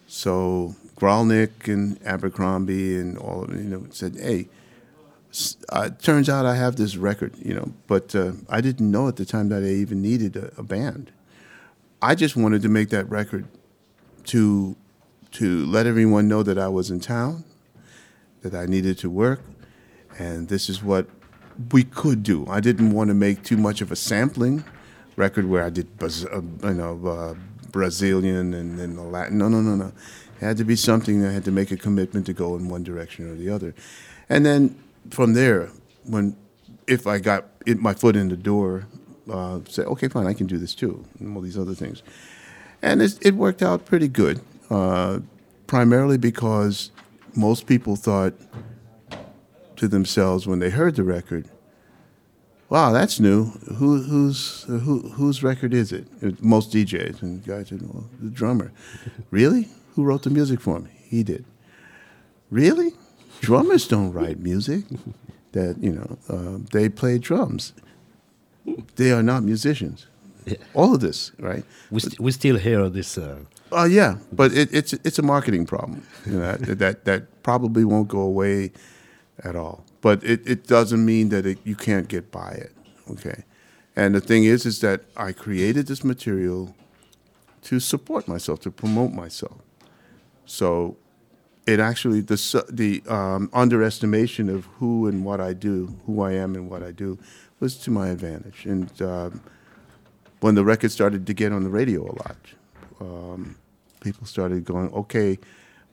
[0.05, 4.49] So Gralnick and Abercrombie and all of you know, said, "Hey,
[5.71, 9.07] uh, it turns out I have this record, you know, but uh, I didn't know
[9.07, 11.11] at the time that I even needed a, a band.
[12.01, 13.45] I just wanted to make that record
[14.25, 14.75] to
[15.31, 17.43] to let everyone know that I was in town,
[18.41, 19.41] that I needed to work,
[20.17, 21.07] and this is what
[21.71, 22.47] we could do.
[22.49, 24.63] I didn't want to make too much of a sampling
[25.15, 26.07] record where I did uh,
[26.67, 27.35] you know uh,
[27.71, 29.37] Brazilian and then the Latin.
[29.37, 29.91] No, no, no, no.
[30.41, 32.67] It had to be something that I had to make a commitment to go in
[32.67, 33.75] one direction or the other,
[34.27, 34.75] and then
[35.09, 35.69] from there,
[36.05, 36.35] when
[36.87, 38.87] if I got it, my foot in the door,
[39.31, 42.01] uh, say, okay, fine, I can do this too, and all these other things,
[42.81, 44.41] and it, it worked out pretty good.
[44.69, 45.19] Uh,
[45.67, 46.91] primarily because
[47.35, 48.33] most people thought
[49.75, 51.47] to themselves when they heard the record,
[52.69, 53.45] "Wow, that's new.
[53.77, 58.29] Who, whose who, whose record is it?" It- Most DJs and guys said, well, "The
[58.29, 58.71] drummer."
[59.31, 59.69] really?
[59.95, 60.87] Who wrote the music for him?
[61.03, 61.45] He did.
[62.49, 62.93] Really?
[63.41, 64.83] Drummers don't write music.
[65.51, 67.73] That you know, uh, they play drums.
[68.95, 70.05] they are not musicians.
[70.45, 70.57] Yeah.
[70.73, 71.63] All of this, right?
[71.91, 73.17] We, st- we still hear this.
[73.17, 73.37] Uh,
[73.71, 76.01] Uh, yeah, but it, it's it's a marketing problem.
[76.25, 78.71] You know, that, that that probably won't go away
[79.43, 79.83] at all.
[80.01, 82.71] But it, it doesn't mean that it, you can't get by it.
[83.11, 83.43] Okay,
[83.95, 86.73] and the thing is, is that I created this material
[87.69, 89.57] to support myself, to promote myself.
[90.45, 90.95] So
[91.65, 96.55] it actually the the um, underestimation of who and what I do, who I am
[96.55, 97.17] and what I do,
[97.59, 98.65] was to my advantage.
[98.65, 99.41] And um,
[100.39, 102.37] when the record started to get on the radio a lot,
[102.99, 103.55] um,
[104.01, 105.37] people started going, "Okay,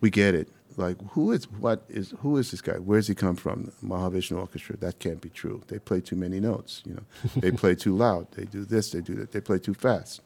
[0.01, 0.49] we get it.
[0.77, 2.75] Like, who is what is who is this guy?
[2.75, 3.73] Where's he come from?
[3.83, 4.77] Mahavishnu Orchestra?
[4.77, 5.63] That can't be true.
[5.69, 6.83] They play too many notes.
[6.85, 7.03] You know,
[7.37, 8.31] they play too loud.
[8.33, 8.91] They do this.
[8.91, 9.33] They do that.
[9.33, 10.21] They play too fast.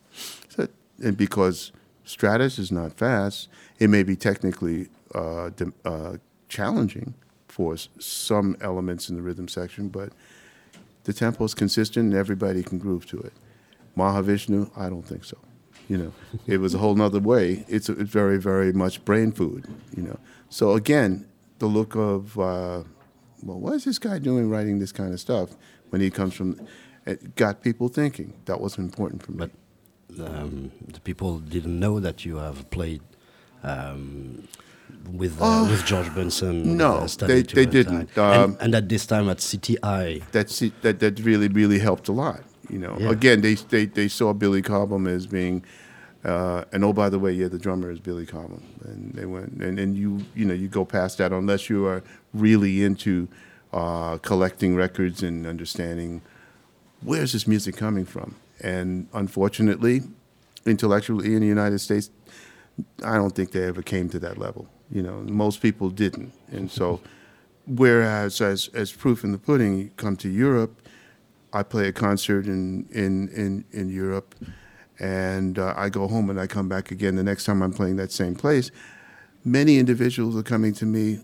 [0.49, 0.67] So,
[1.03, 1.71] and because
[2.05, 3.49] Stratus is not fast,
[3.79, 5.51] it may be technically uh,
[5.85, 6.17] uh,
[6.49, 7.15] challenging
[7.49, 10.13] for some elements in the rhythm section, but
[11.05, 13.33] the tempo is consistent and everybody can groove to it.
[13.97, 15.37] Mahavishnu, I don't think so.
[15.89, 16.13] You know,
[16.47, 17.65] it was a whole nother way.
[17.69, 19.67] It's, it's very, very much brain food.
[19.97, 20.19] You know,
[20.49, 21.27] so again,
[21.59, 22.85] the look of uh,
[23.43, 25.51] well, what is this guy doing writing this kind of stuff
[25.91, 26.67] when he comes from?
[27.07, 28.35] It got people thinking.
[28.45, 29.39] That was important for me.
[29.39, 29.51] but
[30.25, 33.03] um, the people didn't know that you have played
[33.63, 34.49] um,
[35.13, 36.77] with uh, with George Benson.
[36.77, 38.17] no, uh, they- they didn't.
[38.19, 40.23] Um, and, and at this time at CTI.
[40.33, 42.41] that's it, that that really really helped a lot.
[42.69, 43.11] You know, Yeah.
[43.11, 45.65] again they, they they saw Billy Cobham as being,
[46.25, 49.53] uh, and oh by the way, yeah, the drummer is Billy Cobham, and they went
[49.63, 53.27] and and you you know you go past that unless you are really into
[53.73, 56.23] uh, collecting records and understanding
[57.03, 60.03] where's this music coming from, and unfortunately,
[60.67, 62.11] intellectually in the United States,
[63.03, 64.69] I don't think they ever came to that level.
[64.91, 67.01] You know, most people didn't, and so.
[67.67, 70.83] Whereas, as as proof in the pudding, you come to Europe,
[71.53, 74.35] I play a concert in in in, in Europe,
[74.99, 77.97] and uh, I go home and I come back again the next time I'm playing
[77.97, 78.73] that same place.
[79.45, 81.21] Many individuals are coming to me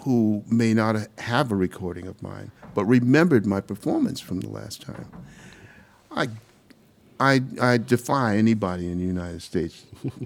[0.00, 4.82] who may not have a recording of mine, but remembered my performance from the last
[4.82, 5.08] time.
[6.10, 6.28] I
[7.20, 9.84] I, I defy anybody in the United States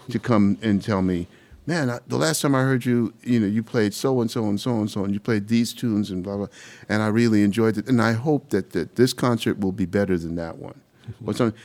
[0.09, 1.27] to come and tell me,
[1.69, 4.45] man, I, the last time I heard you, you know, you played so and so
[4.49, 6.47] and so and so, and you played these tunes and blah blah,
[6.89, 10.17] and I really enjoyed it, and I hope that, that this concert will be better
[10.17, 10.81] than that one,
[11.27, 11.61] or something.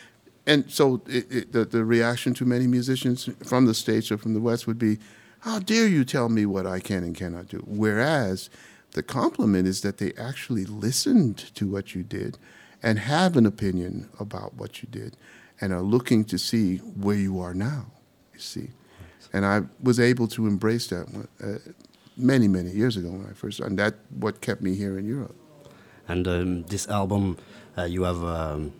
[0.46, 4.34] And so it, it, the the reaction to many musicians from the states or from
[4.34, 5.00] the West would be,
[5.40, 7.64] how dare you tell me what I can and cannot do?
[7.66, 8.50] Whereas
[8.92, 12.38] the compliment is that they actually listened to what you did
[12.84, 15.16] and have an opinion about what you did
[15.62, 17.86] and are looking to see where you are now,
[18.34, 18.70] you see.
[19.34, 21.08] And I was able to embrace that
[21.44, 21.72] uh,
[22.16, 25.36] many, many years ago when I first, and that what kept me here in Europe.
[26.08, 27.38] And um, this album,
[27.78, 28.74] uh, you have um,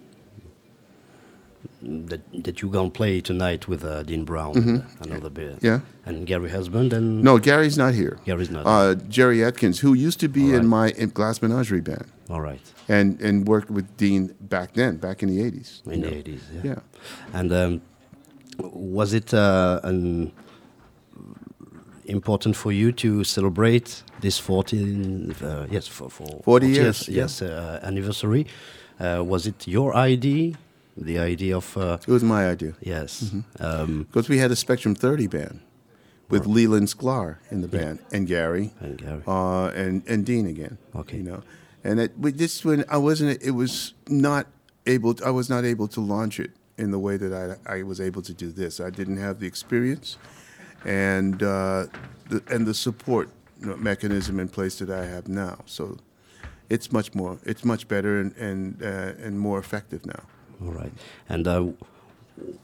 [1.82, 5.60] that that you gonna play tonight with uh, Dean Brown, another bit.
[5.62, 5.80] Yeah.
[6.06, 8.20] And Gary Husband and No, Gary's not here.
[8.26, 12.08] Gary's not Uh, Jerry Atkins, who used to be All in my Glass Menagerie band
[12.30, 15.86] all right and, and worked with Dean back then, back in the 80s.
[15.88, 16.44] in the eighties.
[16.54, 16.62] Yeah.
[16.64, 16.80] Yeah.
[17.34, 17.82] And um,
[18.60, 20.32] was it uh, an
[22.14, 27.22] important for you to celebrate this 14 uh, yes for, for 40 years, yeah.
[27.22, 28.46] yes uh, anniversary?
[29.00, 30.54] Uh, was it your idea?
[30.96, 32.74] The idea of uh, It was my idea.
[32.82, 33.24] yes.
[33.24, 33.64] Mm-hmm.
[33.66, 35.60] Um, Because we had a Spectrum 30 band
[36.30, 38.72] with Leland Sklar in the band and Gary.
[38.80, 39.22] And Gary.
[39.28, 40.78] Uh, and, and Dean again.
[40.96, 41.18] Okay.
[41.18, 41.42] You know,
[41.84, 44.48] and it, just when I wasn't, it was not
[44.86, 48.00] able, I was not able to launch it in the way that I, I was
[48.00, 48.80] able to do this.
[48.80, 50.18] I didn't have the experience
[50.86, 51.86] and, uh,
[52.30, 55.60] the, and the support mechanism in place that I have now.
[55.66, 55.98] So
[56.70, 60.24] it's much more, it's much better and, and, uh, and more effective now.
[60.62, 60.92] All right.
[61.30, 61.68] And uh,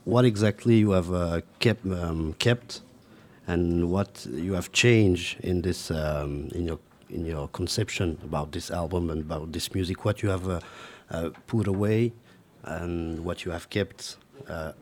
[0.05, 2.81] what exactly you have uh, kept, um, kept,
[3.47, 6.79] and what you have changed in this um, in your
[7.09, 10.05] in your conception about this album and about this music?
[10.05, 10.59] What you have uh,
[11.09, 12.13] uh, put away,
[12.63, 14.73] and what you have kept uh,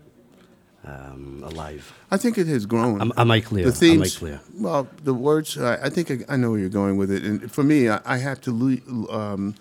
[0.88, 1.93] um, alive?
[2.12, 3.02] I think it has grown.
[3.02, 3.65] Am, am I clear?
[3.65, 4.41] The themes, am I clear?
[4.60, 5.58] well, the words.
[5.58, 7.23] I, I think I, I know where you're going with it.
[7.23, 9.56] And for me, I, I have to le- um,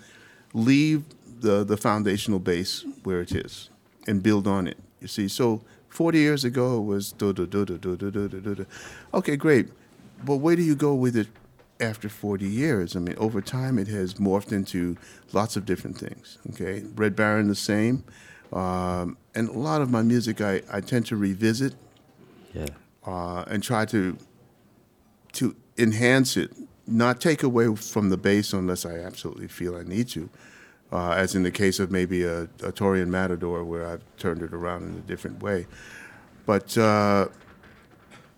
[0.53, 1.03] leave
[1.41, 3.69] the the foundational base where it is
[4.07, 4.77] and build on it.
[5.01, 8.27] You see, so 40 years ago it was do do do do do do do
[8.29, 8.65] do do.
[9.13, 9.67] Okay, great,
[10.23, 11.27] but where do you go with it
[11.79, 12.95] after 40 years?
[12.95, 14.97] I mean, over time it has morphed into
[15.33, 16.37] lots of different things.
[16.51, 18.03] Okay, Red Baron the same.
[18.53, 21.75] Um, and a lot of my music I, I tend to revisit
[22.53, 22.67] Yeah.
[23.05, 24.17] uh, and try to
[25.33, 26.51] to enhance it,
[26.87, 30.29] not take away from the bass unless I absolutely feel I need to,
[30.91, 34.53] uh, as in the case of maybe a, a Taurian Matador, where I've turned it
[34.53, 35.67] around in a different way.
[36.45, 37.27] But uh,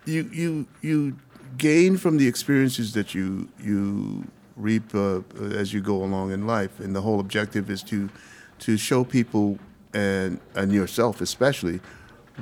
[0.04, 1.16] you you you
[1.56, 4.24] gain from the experiences that you you
[4.56, 5.20] reap uh,
[5.54, 8.10] as you go along in life, and the whole objective is to
[8.58, 9.58] to show people
[9.94, 11.80] and and yourself especially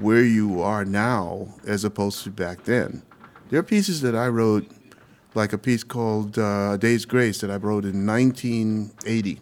[0.01, 3.03] where you are now as opposed to back then.
[3.51, 4.71] There are pieces that I wrote,
[5.35, 9.41] like a piece called uh, "Day's Grace" that I wrote in 1980.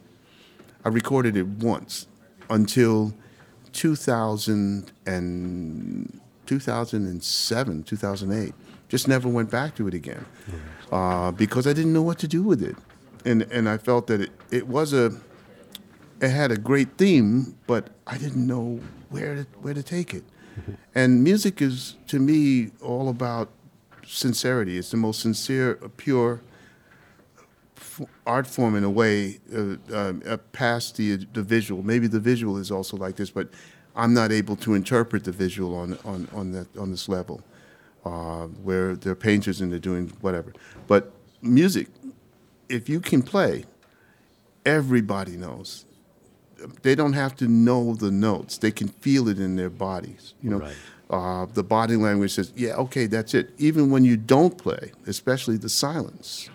[0.85, 2.07] I recorded it once
[2.49, 3.13] until
[3.73, 8.55] 2000 and 2007, 2008.
[8.89, 10.25] Just never went back to it again
[10.93, 12.77] uh, because I didn't know what to do with it,
[13.25, 15.11] and and I felt that it, it was a
[16.21, 20.25] it had a great theme, but I didn't know where to where to take it.
[20.95, 23.51] and music is to me all about
[24.07, 24.79] sincerity.
[24.79, 26.41] It's the most sincere, pure
[27.77, 31.83] f- art form in a way, uh, uh, past the the visual.
[31.83, 33.49] Maybe the visual is also like this, but
[33.95, 37.43] I'm not able to interpret the visual on on on that on this level,
[38.05, 40.53] uh, where they're painters and they're doing whatever.
[40.87, 41.89] But music,
[42.69, 43.65] if you can play,
[44.65, 45.85] everybody knows.
[46.83, 50.35] They don't have to know the notes; they can feel it in their bodies.
[50.43, 50.75] You know, Right.
[51.11, 55.57] uh, the body language says, "Yeah, okay, that's it." Even when you don't play, especially
[55.59, 56.49] the silence,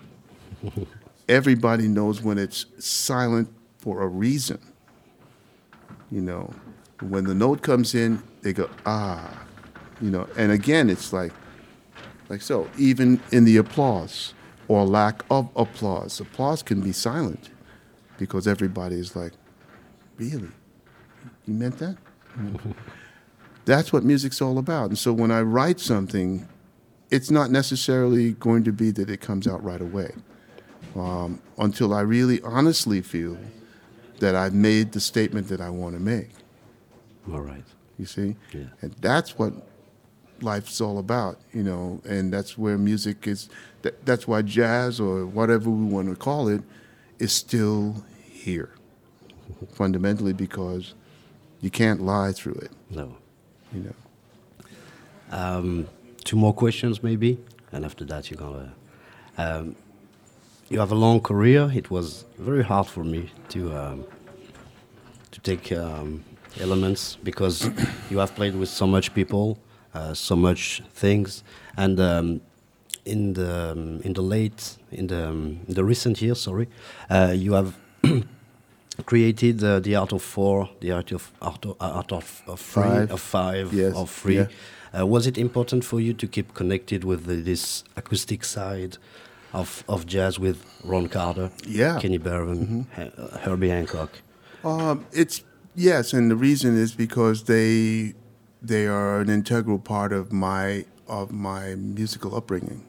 [1.28, 4.58] everybody knows when it's silent for a reason.
[6.10, 6.52] You know,
[7.00, 9.44] when the note comes in, they go ah,
[10.00, 11.32] you know, and again, it's like,
[12.28, 12.68] like so.
[12.76, 14.34] Even in the applause
[14.68, 17.50] or lack of applause, applause can be silent
[18.18, 19.32] because everybody is like,
[20.18, 20.48] really,
[21.46, 21.96] you meant that?
[23.64, 24.88] That's what music's all about.
[24.88, 26.48] And so when I write something,
[27.10, 30.12] it's not necessarily going to be that it comes out right away
[30.96, 33.38] um, until I really honestly feel
[34.18, 36.30] that I've made the statement that I want to make.
[37.30, 37.64] All right.
[37.98, 38.36] You see?
[38.52, 38.64] Yeah.
[38.80, 39.52] And that's what
[40.40, 43.48] life's all about, you know, and that's where music is.
[43.82, 46.62] That, that's why jazz or whatever we want to call it
[47.18, 48.74] is still here,
[49.72, 50.94] fundamentally because
[51.60, 53.16] you can't lie through it, No.
[53.72, 53.94] you know.
[55.30, 55.88] Um,
[56.24, 57.38] two more questions, maybe,
[57.72, 58.72] and after that, you're gonna.
[59.38, 59.76] Um,
[60.68, 61.70] you have a long career.
[61.74, 64.04] It was very hard for me to um,
[65.30, 66.22] to take um,
[66.60, 67.68] elements because
[68.10, 69.58] you have played with so much people,
[69.94, 71.42] uh, so much things,
[71.76, 72.40] and um,
[73.04, 76.68] in the um, in the late in the um, in the recent years, sorry,
[77.10, 77.74] uh, you have
[79.06, 82.82] created uh, the art of four, the art of art of, art of, of three,
[82.82, 83.10] Five.
[83.12, 84.36] of five, Yes, of three.
[84.36, 84.46] yeah.
[84.98, 88.98] Uh, was it important for you to keep connected with the, this acoustic side
[89.54, 91.98] of, of jazz with Ron Carter, Yeah.
[92.00, 93.22] Kenny Barron, Mm-hmm.
[93.22, 94.10] uh, Herbie Hancock?
[94.64, 95.42] Um, it's
[95.74, 98.14] yes, and the reason is because they
[98.60, 102.84] they are an integral part of my of my musical upbringing.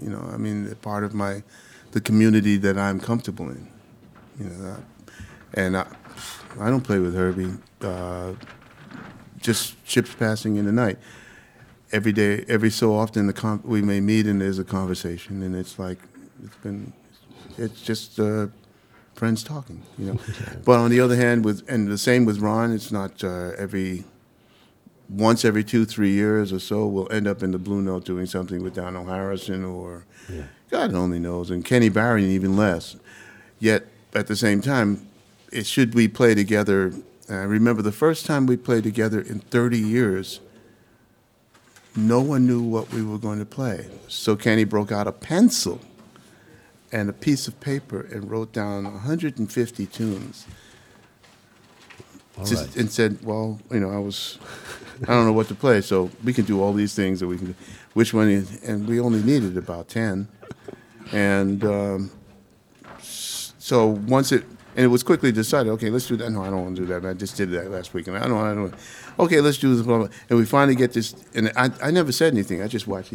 [0.00, 1.42] You know, I mean, part of my
[1.92, 3.68] the community that I'm comfortable in.
[4.40, 4.80] You know, that,
[5.54, 5.86] and I,
[6.60, 7.52] I don't play with Herbie.
[7.80, 8.34] Uh,
[9.40, 10.98] just ships passing in the night.
[11.90, 15.78] Every day, every so often, the we may meet and there's a conversation, and it's
[15.78, 15.98] like
[16.42, 16.92] it's been,
[17.58, 18.46] it's just uh,
[19.14, 20.18] friends talking, you know.
[20.64, 24.04] but on the other hand, with and the same with Ron, it's not uh, every
[25.10, 28.24] once every two, three years or so, we'll end up in the Blue Note doing
[28.24, 30.44] something with Donald Harrison or Yeah.
[30.70, 32.96] God only knows, and Kenny Barron even less.
[33.58, 35.06] Yet at the same time,
[35.52, 36.92] it should we play together.
[37.28, 40.40] I remember the first time we played together in 30 years.
[41.94, 45.78] No one knew what we were going to play, so Kenny broke out a pencil
[46.90, 50.46] and a piece of paper and wrote down 150 tunes.
[52.38, 52.76] All Just- right.
[52.76, 54.38] and said, "Well, you know, I was,
[55.02, 57.36] I don't know what to play, so we can do all these things, or we
[57.36, 57.54] can, do,
[57.92, 60.28] which one?" Is, and we only needed about ten,
[61.12, 62.10] and um,
[63.02, 64.44] so once it,
[64.74, 66.30] and it was quickly decided, okay, let's do that.
[66.30, 67.04] No, I don't want to do that.
[67.04, 68.74] I just did that last week, and I don't, I don't.
[69.18, 69.84] Okay, let's do this.
[69.84, 70.08] Blah, blah.
[70.30, 72.62] And we finally get this, and I, I never said anything.
[72.62, 73.12] I just watched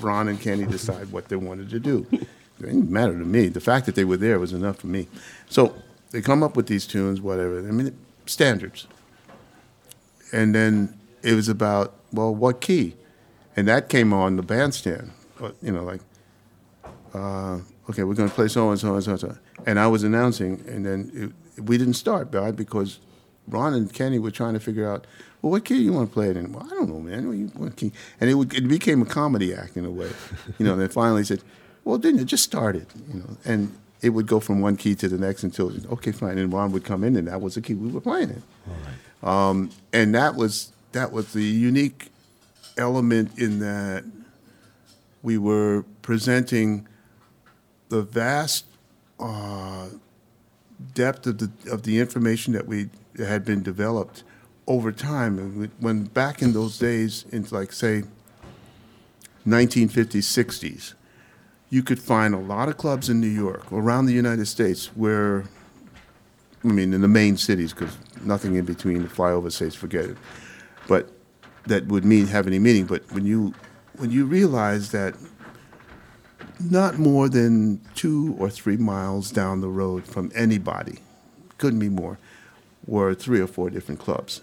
[0.00, 2.06] Ron and Kenny decide what they wanted to do.
[2.60, 3.46] It didn't matter to me.
[3.46, 5.06] The fact that they were there was enough for me.
[5.48, 5.76] So
[6.10, 7.60] they come up with these tunes, whatever.
[7.60, 7.96] I mean,
[8.26, 8.88] standards.
[10.32, 12.96] And then it was about, well, what key?
[13.56, 15.12] And that came on the bandstand.
[15.62, 16.00] You know, like,
[17.14, 19.36] uh, okay, we're going to play so and so and so and so.
[19.68, 21.10] And I was announcing, and then
[21.58, 22.56] it, we didn't start, right?
[22.56, 22.98] Because
[23.46, 25.06] Ron and Kenny were trying to figure out,
[25.42, 26.52] well, what key you want to play it in?
[26.54, 27.28] Well, I don't know, man.
[27.28, 27.92] What you- What key?
[28.18, 30.10] And it, would, it became a comedy act in a way.
[30.58, 31.42] You know, and then finally said,
[31.84, 32.24] well, didn't it?
[32.24, 33.36] Just start it, you know.
[33.44, 36.72] And it would go from one key to the next until okay, fine, and Ron
[36.72, 38.42] would come in, and that was the key we were playing in.
[39.28, 42.10] Um, and that was that was the unique
[42.78, 44.04] element in that
[45.22, 46.86] we were presenting
[47.90, 48.64] the vast
[49.20, 49.88] uh,
[50.94, 52.88] depth of the of the information that we
[53.18, 54.22] had been developed
[54.66, 55.38] over time.
[55.38, 58.04] And we- when back in those days, in like say
[59.46, 60.94] 1950s, 60s,
[61.70, 65.44] you could find a lot of clubs in New York, around the United States, where
[66.64, 70.16] I mean, in the main cities, because nothing in between the flyover states, forget it.
[70.88, 71.10] But
[71.66, 72.84] that would mean have any meaning.
[72.86, 73.54] But when you
[73.96, 75.14] when you realize that
[76.60, 80.98] not more than two or three miles down the road from anybody,
[81.58, 82.18] couldn't be more,
[82.86, 84.42] were three or four different clubs.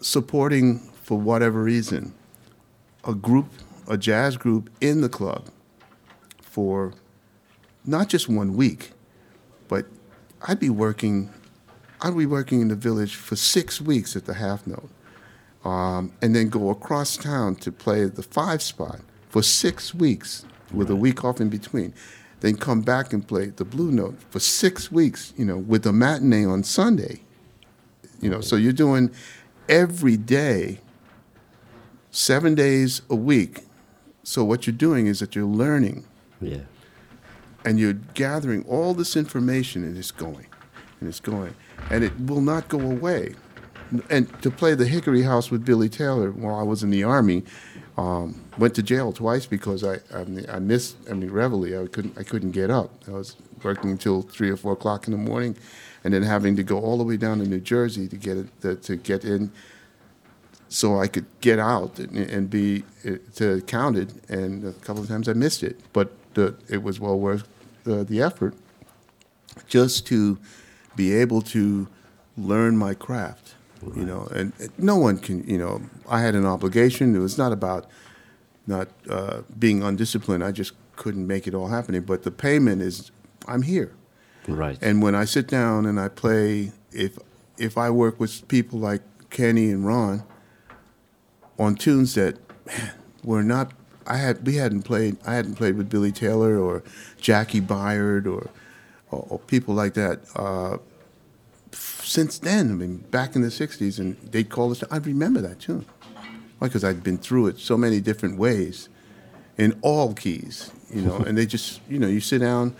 [0.00, 2.14] Supporting for whatever reason
[3.04, 3.46] a group,
[3.88, 5.48] a jazz group in the club
[6.40, 6.92] for
[7.84, 8.92] not just one week,
[9.68, 9.86] but
[10.46, 11.30] I'd be working,
[12.00, 14.90] I'd be working in the village for six weeks at the half note,
[15.64, 20.44] um, and then go across town to play the five spot for six weeks
[20.74, 21.94] with a week off in between.
[22.40, 25.92] Then come back and play the blue note for six weeks, you know, with a
[25.92, 27.22] matinee on Sunday.
[28.20, 29.10] You know, so you're doing
[29.68, 30.80] every day,
[32.10, 33.60] seven days a week.
[34.22, 36.04] So what you're doing is that you're learning
[36.40, 36.60] Yeah.
[37.64, 40.46] and you're gathering all this information and it's going
[41.00, 41.54] and it's going
[41.90, 43.34] and it will not go away
[44.10, 47.42] and to play the hickory house with billy taylor while i was in the army
[47.96, 51.86] um, went to jail twice because I, I, mean, I missed I mean reveille I
[51.86, 55.18] couldn't I couldn't get up I was working until three or four o'clock in the
[55.18, 55.56] morning
[56.02, 58.60] and then having to go all the way down to New Jersey to get it
[58.62, 59.52] to, to get in
[60.68, 64.12] so I could get out and, and be uh, to counted.
[64.28, 67.46] And a couple of times I missed it, but the, it was well worth
[67.84, 68.54] the, the effort
[69.68, 70.38] just to
[70.96, 71.86] be able to
[72.36, 73.43] learn my craft.
[73.94, 75.48] You know, and and no one can.
[75.48, 77.14] You know, I had an obligation.
[77.14, 77.86] It was not about
[78.66, 80.42] not uh, being undisciplined.
[80.42, 82.00] I just couldn't make it all happen.
[82.02, 83.10] But the payment is,
[83.46, 83.92] I'm here.
[84.46, 84.78] Right.
[84.80, 87.18] And when I sit down and I play, if
[87.58, 90.24] if I work with people like Kenny and Ron
[91.58, 93.72] on tunes that man, were not,
[94.06, 96.82] I had we hadn't played, I hadn't played with Billy Taylor or
[97.20, 98.50] Jaki Byard or
[99.10, 100.20] or, or people like that.
[100.36, 100.78] Uh,
[101.76, 104.82] since then, I mean, back in the '60s, and they'd call us.
[104.90, 105.86] I remember that tune,
[106.58, 106.68] why?
[106.68, 108.88] Because I'd been through it so many different ways,
[109.58, 111.16] in all keys, you know.
[111.16, 112.74] and they just, you know, you sit down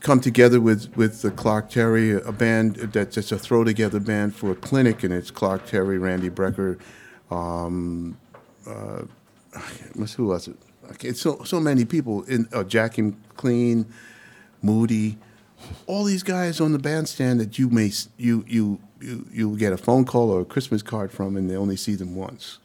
[0.00, 4.34] come together with with the Clark Terry, a band that's just a throw together band
[4.34, 6.78] for a clinic, and it's Clark Terry, Randy Brecker,
[7.30, 8.16] um,
[8.66, 9.02] uh,
[10.16, 10.56] who was it?
[10.92, 13.86] Okay, so so many people in uh, Jackie McLean,
[14.62, 15.18] Moody,
[15.86, 19.76] all these guys on the bandstand that you may you you you you get a
[19.76, 22.58] phone call or a Christmas card from, and they only see them once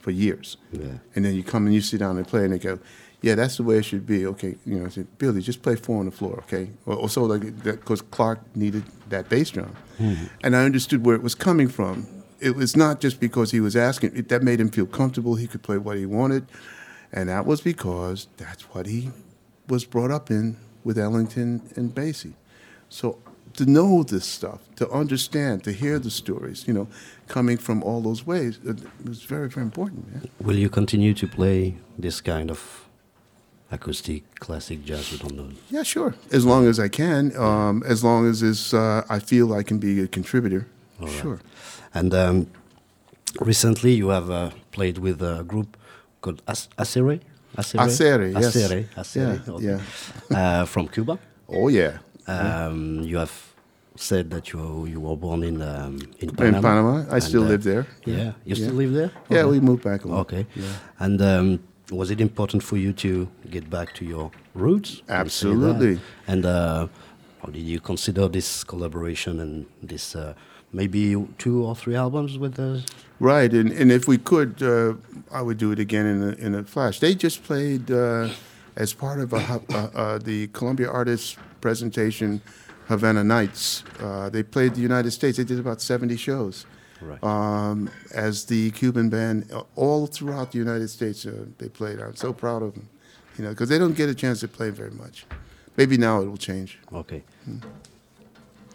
[0.00, 0.56] for years.
[0.72, 0.98] Yeah.
[1.14, 2.78] And then you come and you sit down and play, and they go,
[3.22, 5.76] "Yeah, that's the way it should be." Okay, you know, I said, "Billy, just play
[5.76, 9.50] four on the floor, okay?" Or, or so like that, because Clark needed that bass
[9.50, 10.14] drum, hmm.
[10.42, 12.06] and I understood where it was coming from.
[12.40, 15.34] It was not just because he was asking; it, that made him feel comfortable.
[15.34, 16.46] He could play what he wanted,
[17.12, 19.10] and that was because that's what he
[19.68, 22.34] was brought up in with Ellington and Basie.
[22.88, 23.18] So
[23.54, 26.86] to know this stuff, to understand, to hear the stories, you know,
[27.26, 30.28] coming from all those ways, it was very, very important, man.
[30.40, 32.86] Will you continue to play this kind of
[33.70, 35.10] acoustic classic jazz?
[35.10, 35.56] with don't.
[35.70, 36.14] Yeah, sure.
[36.32, 39.78] As long as I can, um, as long as it's, uh, I feel I can
[39.78, 40.66] be a contributor.
[41.08, 41.40] Sure.
[41.94, 42.46] And um,
[43.40, 45.76] recently, you have uh, played with a group
[46.20, 47.20] called As- Asere.
[47.56, 48.44] Asere, Asere, yes.
[48.56, 49.64] Asere, Asere, Yeah, okay.
[50.30, 50.60] yeah.
[50.60, 51.18] Uh, from Cuba.
[51.48, 51.98] Oh yeah.
[52.26, 53.32] Um, you have
[53.96, 56.56] said that you you were born in um, in Panama.
[56.58, 57.86] In Panama, I still uh, live there.
[58.04, 59.10] Yeah, you still live there.
[59.30, 60.20] Yeah, we moved back a lot.
[60.20, 60.46] Okay.
[60.54, 60.64] Yeah.
[61.00, 65.02] And um, was it important for you to get back to your roots?
[65.06, 65.54] Can you say that?
[65.54, 66.00] Absolutely.
[66.26, 66.86] And uh,
[67.42, 70.34] how did you consider this collaboration and this uh,
[70.72, 72.84] maybe two or three albums with us?
[73.20, 74.94] Right, and, and if we could, uh,
[75.32, 77.00] I would do it again in a, in a flash.
[77.00, 78.28] They just played uh,
[78.76, 82.40] as part of a, uh, uh, the Columbia Artists presentation,
[82.86, 83.82] Havana Nights.
[84.00, 85.36] Uh, they played the United States.
[85.36, 86.64] They did about 70 shows.
[87.00, 87.22] Right.
[87.22, 92.00] Um, as the Cuban band, uh, all throughout the United States, uh, they played.
[92.00, 92.88] I'm so proud of them,
[93.36, 95.26] you know, because they don't get a chance to play very much.
[95.76, 96.78] Maybe now it will change.
[96.92, 97.22] Okay.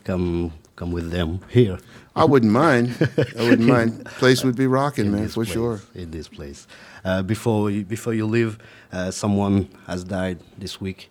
[0.05, 1.77] Come come with them here.
[2.15, 2.95] I wouldn't mind.
[3.37, 4.05] I wouldn't mind.
[4.05, 5.81] Place would be rocking, in man, for place, sure.
[5.95, 6.67] In this place.
[7.03, 8.57] Uh, before you, before you leave,
[8.91, 11.09] uh, someone has died this week.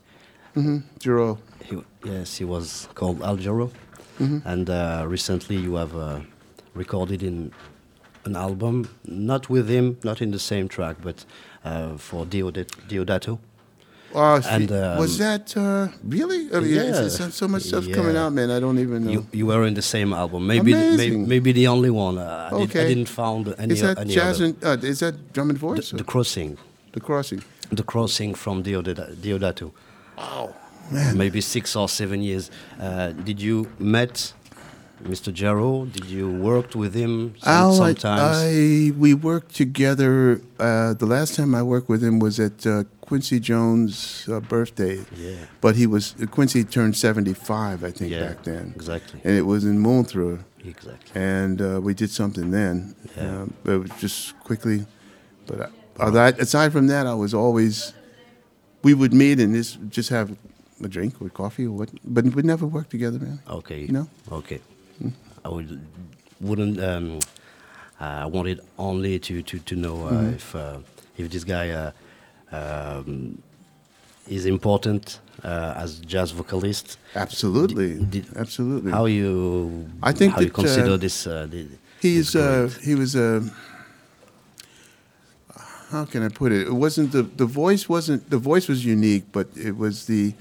[0.57, 1.39] Jarreau.
[1.65, 3.71] He, yes, he was called Al Jarreau.
[4.45, 6.21] And uh, recently you have uh,
[6.75, 7.51] recorded in
[8.25, 11.25] an album, not with him, not in the same track, but
[11.65, 13.41] uh, for Deodat- Deodato.
[14.15, 16.49] Uh, And, was um, that uh, really?
[16.55, 17.09] I mean, yeah.
[17.09, 18.51] so much stuff coming out, man.
[18.51, 19.11] I don't even know.
[19.13, 20.47] You, you were in the same album.
[20.47, 22.19] Maybe maybe, maybe the only one.
[22.19, 22.89] Uh, I, did, Okay.
[22.89, 24.45] didn't found any, is that any jazz other.
[24.47, 25.91] and uh, is that drum and voice?
[25.91, 26.59] the or crossing,
[26.93, 27.43] the crossing.
[27.71, 29.73] the crossing from Deodat- Deodato.
[30.19, 30.55] Wow,
[30.91, 31.17] man.
[31.17, 32.51] maybe six or seven years.
[32.79, 34.35] Uh, did you met
[35.05, 35.33] Mr.
[35.33, 35.91] Jarreau?
[35.91, 37.95] Did you worked with him some, Al, I.
[38.05, 40.41] I we worked together.
[40.61, 45.05] Uh, the last time I worked with him was at uh, Quincy Jones' uh, birthday.
[45.15, 45.37] Yeah.
[45.61, 48.73] But he was Quincy turned seventy five, I think, Yeah, back then.
[48.75, 49.21] exactly.
[49.25, 51.21] And it was in Montreux, exactly.
[51.21, 52.95] and uh, we did something then.
[53.17, 53.43] Yeah.
[53.43, 54.87] Um, but it was just quickly.
[55.47, 55.69] But I,
[56.07, 57.93] other- aside from that, I was always.
[58.83, 60.29] We would meet and just just have
[60.83, 63.39] a drink or coffee or what, but we'd never work together, man.
[63.47, 63.81] Okay.
[63.87, 64.07] You know?
[64.41, 64.61] Okay.
[65.45, 65.69] I would
[66.41, 66.81] wouldn't.
[66.81, 67.19] Um,
[68.01, 70.35] I wanted only to to to know uh, Mm-hmm.
[70.35, 70.79] if uh,
[71.19, 71.91] if this guy uh,
[72.53, 73.43] um,
[74.29, 76.99] is important uh, as jazz vocalist.
[77.15, 78.93] Absolutely, Did- absolutely.
[78.93, 79.89] How you?
[80.03, 81.27] I think how you that, uh, consider this.
[81.27, 81.67] Uh, the,
[82.01, 83.43] He's this uh, he was a.
[85.91, 86.67] how can I put it?
[86.67, 90.33] It wasn't the the voice wasn't the voice was unique, but it was the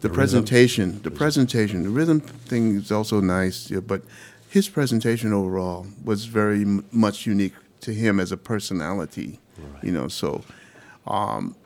[0.00, 0.14] the, rhythm?
[0.14, 1.00] presentation.
[1.02, 4.02] The presentation, the rhythm thing is also nice, yeah, but
[4.48, 9.38] his presentation overall was very m- much unique to him as a personality.
[9.58, 9.84] Right.
[9.84, 10.42] You know, so
[11.06, 11.56] um,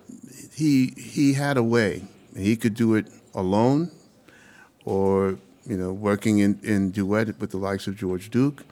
[0.52, 2.04] he he had a way.
[2.36, 3.90] He could do it alone,
[4.84, 8.64] or you know, working in, in duet with the likes of George Duke,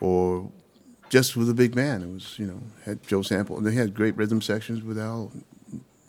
[0.00, 0.50] or
[1.08, 2.02] just with a big band.
[2.02, 3.56] It was you know had Joe Sample.
[3.56, 5.32] And they had great rhythm sections with Al.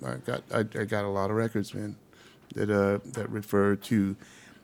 [0.06, 1.96] I got I, I got a lot of records, man,
[2.56, 4.16] that uh that refer to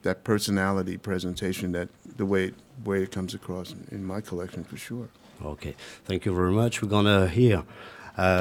[0.04, 4.76] that personality presentation, that the way it, way it comes across in, my collection for
[4.78, 5.08] sure.
[5.44, 6.82] Okay, thank you very much.
[6.82, 7.64] We're gonna hear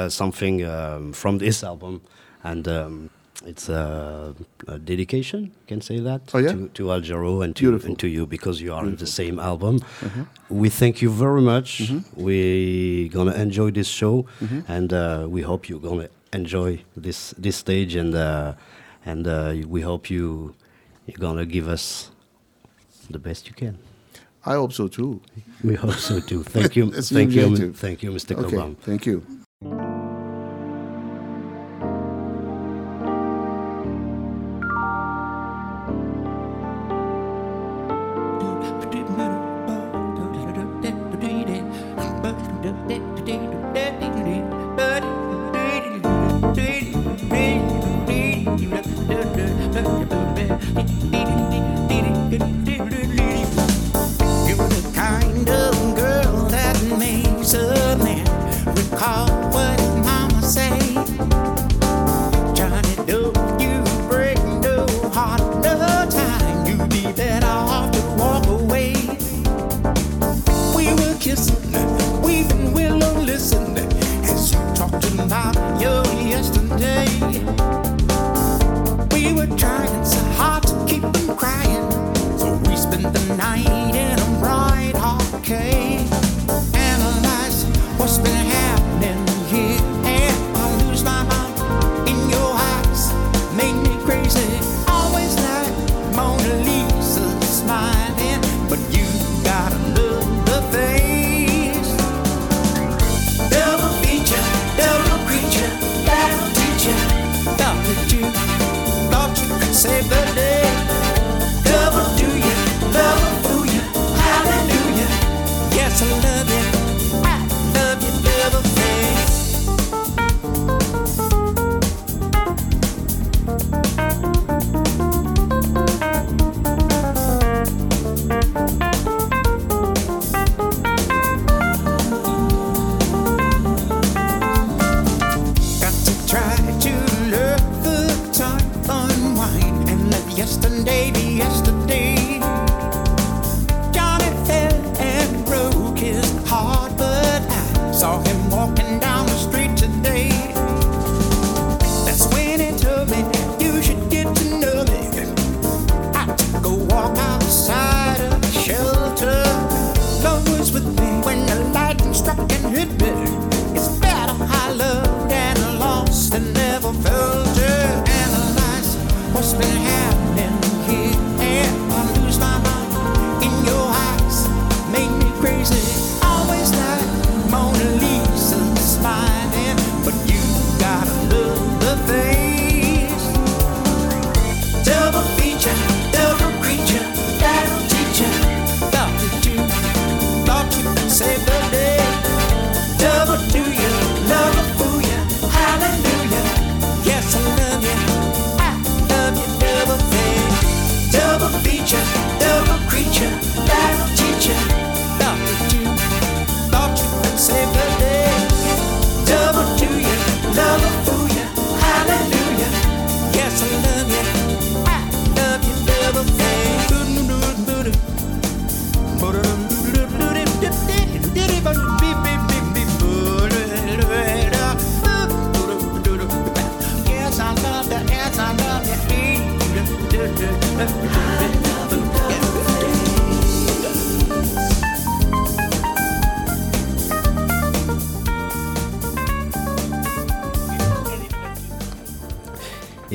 [0.09, 2.01] something um, from this album,
[2.43, 3.09] and um,
[3.45, 4.33] it's a,
[4.67, 5.51] a dedication.
[5.67, 6.51] Can say that Oh, yeah?
[6.53, 7.79] to, to Al Jarreau and to Beautiful.
[7.79, 7.89] Mm-hmm.
[7.89, 9.79] and to you because you are in the same album.
[10.49, 11.91] We thank you very much.
[12.15, 14.71] We're gonna enjoy this show, Mm-hmm.
[14.71, 18.53] and uh, we hope you're gonna enjoy this this stage, and uh,
[19.05, 20.53] and uh, we hope you
[21.07, 22.11] you're gonna give us
[23.09, 23.77] the best you can.
[24.45, 25.19] I hope so too.
[25.63, 26.43] We hope so too.
[26.43, 28.35] Thank you, thank you, you thank you, Mr.
[28.37, 28.75] Okay, Cobham.
[28.81, 29.21] thank you.
[29.65, 29.92] You're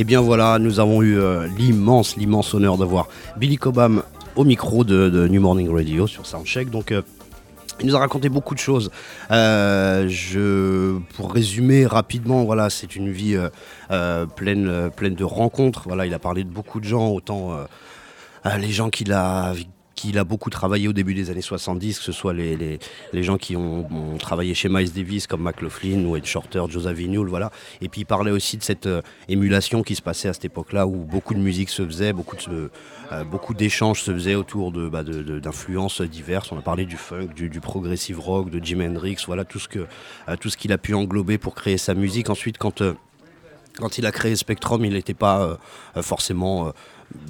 [0.08, 4.02] bien voilà, nous avons eu euh, l'immense, l'immense honneur d'avoir Billy Cobham
[4.36, 6.70] au micro de, New Morning Radio sur Soundcheck.
[6.70, 7.02] Donc euh,
[7.80, 8.90] il nous a raconté beaucoup de choses.
[9.30, 13.36] Euh, je, pour résumer rapidement, voilà, c'est une vie
[14.34, 15.82] pleine, pleine de rencontres.
[15.84, 17.58] Voilà, il a parlé de beaucoup de gens, autant
[18.58, 19.54] les gens qu'il a
[20.24, 22.56] beaucoup travaillé au début des années 70, que ce soit les,
[23.12, 23.86] les, gens qui ont,
[24.18, 27.47] travaillé chez Miles Davis comme McLaughlin ou Ed Shorter, Joseph Vignoul, voilà.
[27.80, 30.86] Et puis il parlait aussi de cette euh, émulation qui se passait à cette époque-là
[30.86, 32.70] où beaucoup de musique se faisait, beaucoup de,
[33.12, 36.50] euh, beaucoup d'échanges se faisaient autour bah, de- d'influences diverses.
[36.52, 39.86] On a parlé du funk, du, progressive rock, de Jimi Hendrix, voilà tout ce que
[40.28, 42.30] euh, tout ce qu'il a pu englober pour créer sa musique.
[42.30, 42.82] Ensuite, quand
[43.78, 45.56] quand il a créé Spectrum, il n'était pas
[46.02, 46.72] forcément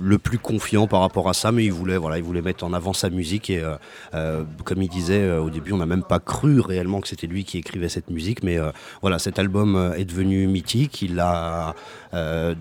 [0.00, 2.72] le plus confiant par rapport à ça, mais il voulait, voilà, il voulait mettre en
[2.72, 3.76] avant sa musique et, euh,
[4.14, 7.26] euh, comme il disait euh, au début, on n'a même pas cru réellement que c'était
[7.26, 8.58] lui qui écrivait cette musique, mais
[9.02, 11.02] voilà, cet album est devenu mythique.
[11.02, 11.74] Il a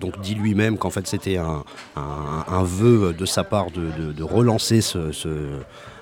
[0.00, 1.64] donc dit lui-même qu'en fait c'était un,
[1.96, 5.10] un, vœu de sa part de, de- relancer ce,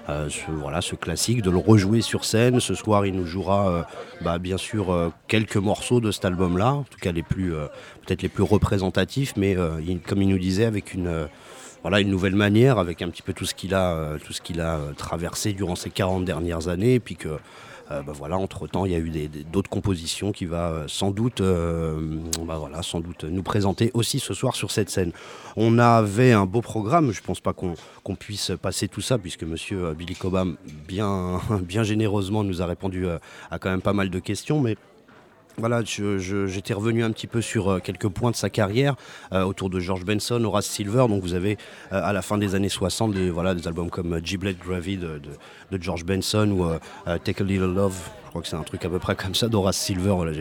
[0.09, 2.61] ce, voilà, ce classique, de le rejouer sur scène.
[2.61, 3.83] Ce soir, il nous jouera euh,
[4.21, 7.67] bah, bien sûr euh, quelques morceaux de cet album-là, en tout cas les plus euh,
[8.07, 11.27] peut-être les plus représentatifs, mais euh, comme il nous disait, avec une euh,
[11.83, 14.41] voilà une nouvelle manière, avec un petit peu tout ce qu'il a euh, tout ce
[14.41, 17.39] qu'il a euh, traversé durant ces 40 dernières années, et puis que euh,
[17.89, 19.11] bah voilà, entre temps, il y a eu
[19.51, 24.19] d'autres compositions qui va euh, sans doute, euh, bah voilà, sans doute nous présenter aussi
[24.19, 25.13] ce soir sur cette scène.
[25.57, 27.13] On avait un beau programme.
[27.13, 30.57] Je pense pas qu'on puisse passer tout ça puisque Monsieur euh, Billy Cobham
[30.87, 33.19] bien bien généreusement nous a répondu euh,
[33.51, 34.77] à quand même pas mal de questions, mais
[35.59, 38.95] voilà, j'étais revenu un petit peu sur euh, quelques points de sa carrière
[39.33, 41.07] euh, autour de George Benson, Horace Silver.
[41.09, 41.57] Donc vous avez
[41.93, 44.97] euh, à la fin des années 60 des, voilà, des albums comme euh, Giblet Gravy
[44.99, 45.21] de, de-
[45.77, 46.79] de George Benson ou euh,
[47.09, 47.97] euh, Take a Little Love.
[48.27, 50.13] Je crois que c'est un truc à peu près comme ça d'Horace Silver.
[50.15, 50.33] Voilà,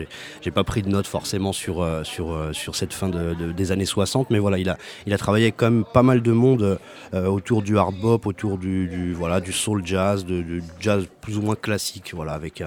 [0.42, 3.86] j'ai- pas pris de notes forcément sur, sur, sur cette fin de- de- des années
[3.86, 6.78] 60, mais voilà, il a, il a travaillé quand même pas mal de monde
[7.14, 11.42] autour du hard bop, autour du, du, voilà, du soul jazz, du jazz plus ou
[11.42, 12.62] moins classique, voilà, avec,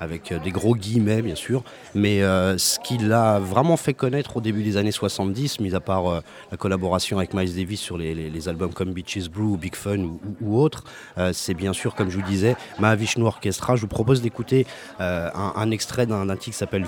[0.00, 1.62] avec euh, des gros guillemets bien sûr.
[1.94, 5.80] Mais euh, ce qu'il a vraiment fait connaître au début des années 70, mis à
[5.80, 6.20] part euh,
[6.50, 10.20] la collaboration avec Miles Davis sur les, albums comme Beaches Brew ou Big Fun ou,
[10.40, 10.84] ou- autres,
[11.32, 13.76] c'est bien sûr, comme je vous disais, Mahavishnu Orchestra.
[13.76, 14.66] Je vous propose d'écouter
[14.98, 16.86] un, extrait d'un titre qui s'appelle,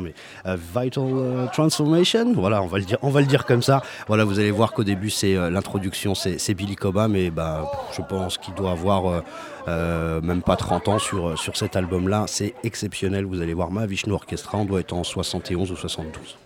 [0.00, 0.14] mais
[0.46, 2.32] Vital Transformation.
[2.34, 3.82] Voilà, on va le dire, comme ça.
[4.06, 8.38] Voilà, vous allez voir qu'au début c'est l'introduction, c'est Billy Cobham, et bah, je pense
[8.38, 9.22] qu'il doit avoir
[9.68, 12.24] euh, même pas 30 ans sur, sur cet album-là.
[12.26, 13.24] C'est exceptionnel.
[13.24, 16.36] Vous allez voir Mahavishnu Orchestra, on doit être en 71 ou 72.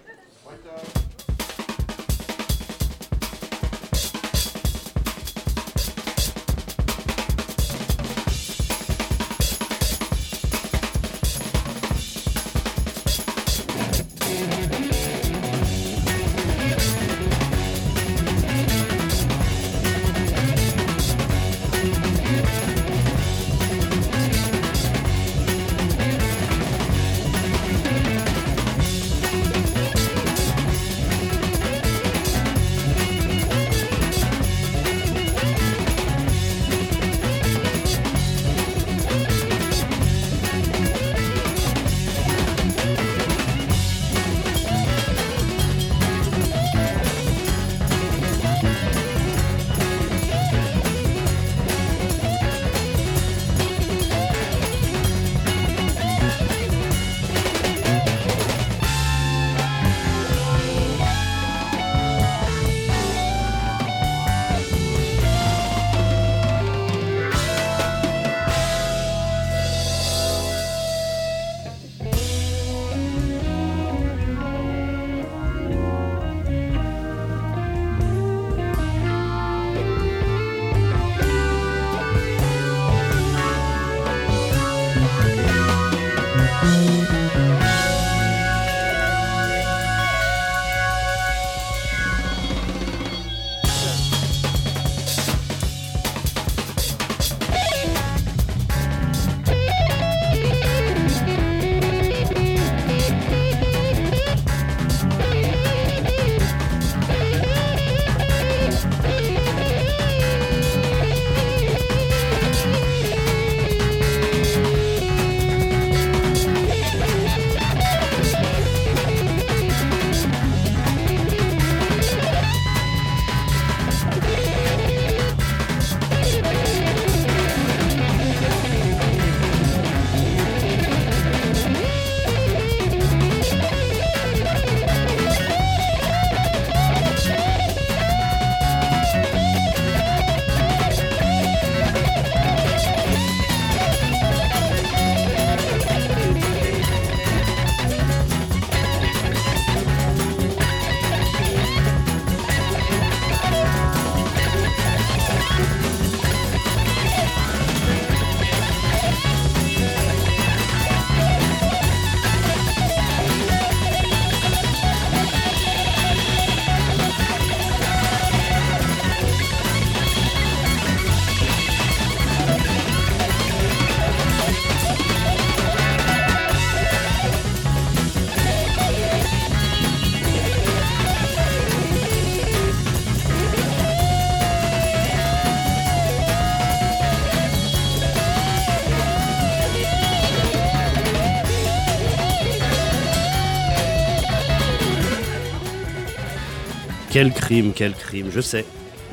[197.22, 198.64] Quel crime, quel crime, je sais,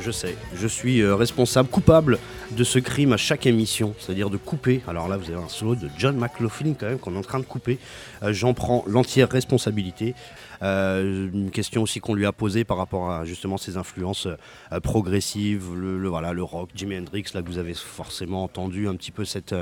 [0.02, 0.36] je sais.
[0.56, 2.18] Je suis euh, responsable, coupable
[2.52, 4.82] de ce crime à chaque émission, c'est-à-dire de couper.
[4.88, 7.40] Alors là, vous avez un solo de John McLaughlin quand même qu'on est en train
[7.40, 7.78] de couper.
[8.24, 10.16] Euh, J'en prends l'entière responsabilité.
[10.62, 14.80] Euh, une question aussi qu'on lui a posée par rapport à justement ses influences euh,
[14.82, 19.24] progressives, le, voilà, le rock, Jimi Hendrix, là vous avez forcément entendu un petit peu
[19.24, 19.56] cette,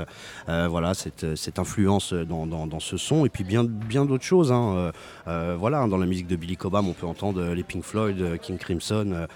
[0.46, 4.50] voilà, cette, influence dans, ce son, et puis bien, bien d'autres choses.
[4.52, 4.92] hein.
[5.26, 9.26] Voilà, dans la musique de Billy Cobham, on peut entendre les Pink Floyd, King Crimson,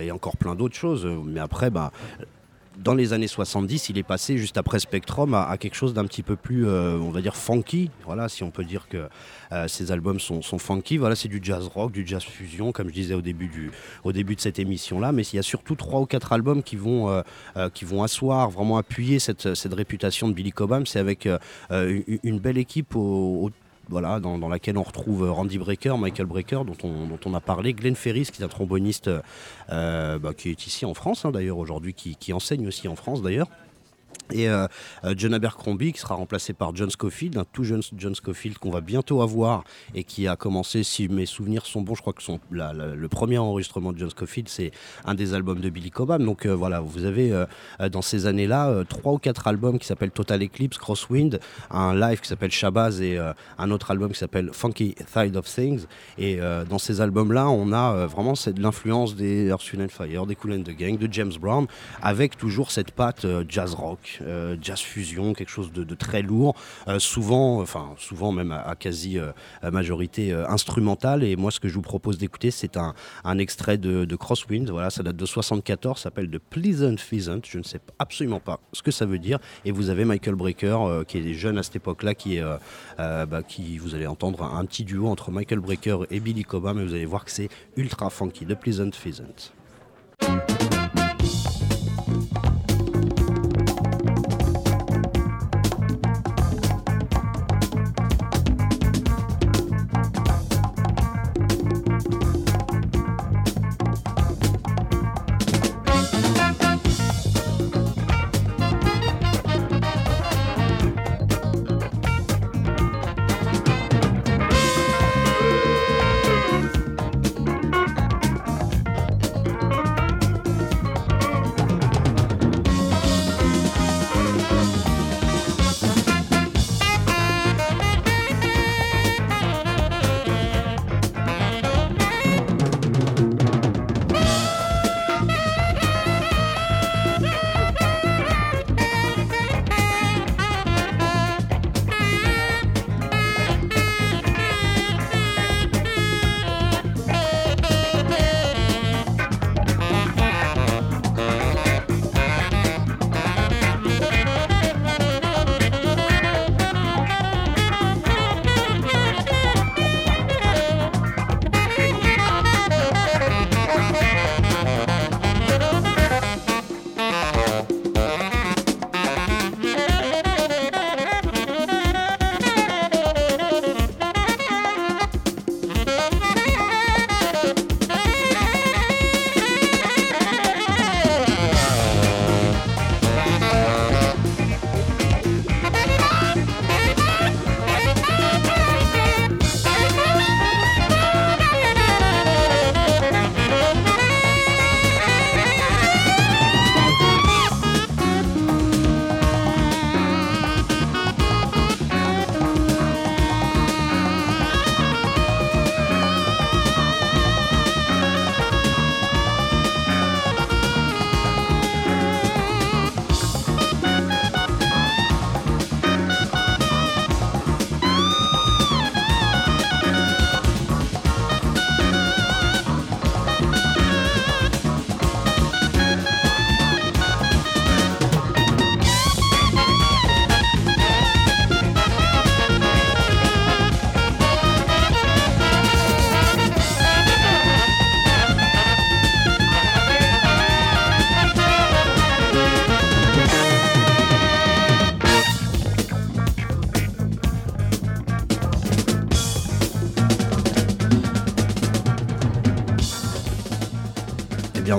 [0.00, 1.06] et encore plein d'autres choses.
[1.24, 1.92] Mais après, bah,
[2.78, 6.22] dans les années 70, il est passé juste après Spectrum à, quelque chose d'un petit
[6.22, 7.90] peu plus, euh, on va dire, funky.
[8.04, 9.08] Voilà, si on peut dire que
[9.52, 10.96] euh, ces albums sont, funky.
[10.96, 13.70] Voilà, c'est du jazz rock, du jazz fusion, comme je disais au début, du,
[14.04, 15.12] au début de cette émission-là.
[15.12, 17.22] Mais il y a surtout trois ou quatre albums qui vont, euh,
[17.56, 20.86] euh, qui vont asseoir, vraiment appuyer cette, cette réputation de Billy Cobham.
[20.86, 21.38] C'est avec euh,
[21.72, 23.50] euh, une, belle équipe au-
[23.88, 28.28] voilà, dans, laquelle on retrouve Randy Brecker, Michael Brecker, dont on, a parlé, Glenn Ferris,
[28.32, 29.10] qui est un tromboniste
[29.70, 33.22] euh, bah, qui est ici en France, hein, d'ailleurs, aujourd'hui, qui enseigne aussi en France,
[33.22, 33.48] d'ailleurs.
[34.30, 34.66] Et euh,
[35.04, 38.70] euh, John Abercrombie qui sera remplacé par John Scofield, un tout jeune John Scofield qu'on
[38.70, 42.22] va bientôt avoir et qui a commencé, si mes souvenirs sont bons, je crois que
[42.22, 44.70] son, la- le premier enregistrement de John Scofield c'est
[45.06, 46.22] un des albums de Billy Cobham.
[46.26, 47.32] Donc euh, voilà, vous avez
[47.90, 51.40] dans ces années-là trois ou quatre albums qui s'appellent Total Eclipse, Crosswind,
[51.70, 53.18] un live qui s'appelle Shabazz et
[53.58, 55.86] un autre album qui s'appelle Funky Side of Things.
[56.18, 56.38] Et
[56.68, 60.76] dans ces albums-là, on a vraiment l'influence des Earth, Wind Fire, des Cool and the
[60.76, 61.66] Gang, de James Brown,
[62.02, 66.54] avec toujours cette patte jazz rock, euh, jazz fusion, quelque chose de, très lourd,
[66.86, 69.32] euh, souvent, enfin souvent même à, quasi euh,
[69.70, 71.24] majorité instrumentale.
[71.24, 72.94] Et moi, ce que je vous propose d'écouter, c'est un,
[73.38, 74.70] extrait de, Crosswind.
[74.70, 77.40] Voilà, ça date de 74, ça s'appelle The Pleasant Pheasant.
[77.44, 79.38] Je ne sais absolument pas ce que ça veut dire.
[79.64, 82.44] Et vous avez Michael Brecker, qui est jeune à cette époque-là, qui est,
[82.98, 86.84] bah, qui vous allez entendre un, petit duo entre Michael Brecker et Billy Cobham, et
[86.84, 88.44] vous allez voir que c'est ultra funky.
[88.46, 89.52] The Pleasant Pheasant.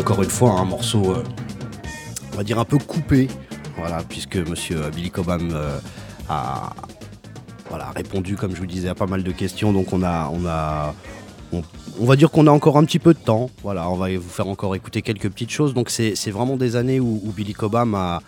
[0.10, 1.24] Encore une fois, un morceau, euh,
[2.34, 3.28] on va dire un peu coupé,
[3.78, 5.78] voilà, puisque Monsieur euh, Billy Cobham euh,
[6.28, 6.74] a
[7.70, 9.72] voilà, répondu, comme je vous disais, à pas mal de questions.
[9.72, 10.95] Donc, on a, on a,
[11.51, 13.51] on, va dire qu'on a encore un petit peu de temps.
[13.62, 15.76] Voilà, on va vous faire encore écouter quelques petites choses.
[15.76, 18.22] Donc c'est vraiment des années où, où Billy Cobham a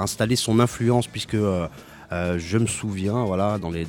[0.00, 1.66] installé son influence puisque euh,
[2.12, 3.84] euh, je me souviens, voilà, dans les,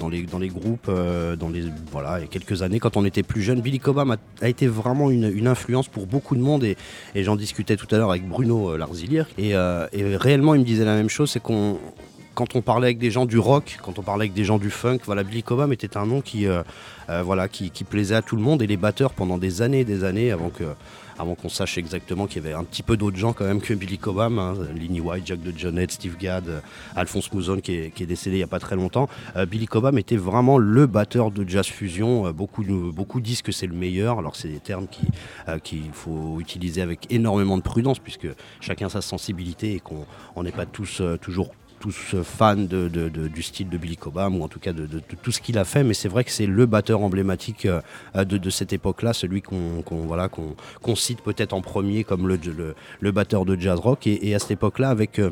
[0.47, 3.59] groupes, euh, dans les, voilà, il y a quelques années, quand on était plus jeune,
[3.59, 6.78] Billy Cobham a, été vraiment une, influence pour beaucoup de monde et,
[7.15, 9.28] j'en discutais tout à l'heure avec Bruno euh, Larzilière.
[9.38, 9.53] Et,
[10.15, 11.78] réellement il me disait la même chose, c'est qu'on
[12.34, 14.71] quand on parlait avec des gens du rock, quand on parlait avec des gens du
[14.71, 16.47] funk, voilà, Billy Cobham était un nom qui
[17.89, 20.49] plaisait à tout le monde et les batteurs pendant des années et des années avant
[20.49, 20.63] que,
[21.18, 23.74] avant qu'on sache exactement qu'il y avait un petit peu d'autres gens quand même que
[23.74, 26.59] Billy Cobham, hein, Linny White, Jack de Jonette, Steve Gadd, euh,
[26.95, 29.07] Alphonse Mouzon qui est, décédé il n'y a pas très longtemps.
[29.36, 32.28] Euh, Billy Cobham était vraiment le batteur de jazz fusion.
[32.28, 32.64] Euh, beaucoup,
[33.22, 34.20] disent que c'est le meilleur.
[34.20, 35.07] Alors c'est des termes qui,
[35.64, 38.28] qu'il faut utiliser avec énormément de prudence puisque
[38.59, 40.05] chacun sa sensibilité et qu'on
[40.36, 41.51] on n'est pas tous toujours
[41.84, 44.88] tous fans du style de Billy Cobham ou en tout cas de,
[45.21, 47.81] tout ce qu'il a fait, mais c'est vrai que c'est le batteur emblématique euh,
[48.23, 54.07] de, cette époque-là, celui qu'on cite peut-être en premier comme le, batteur de jazz rock.
[54.07, 55.31] Et, et à cette époque-là, avec euh,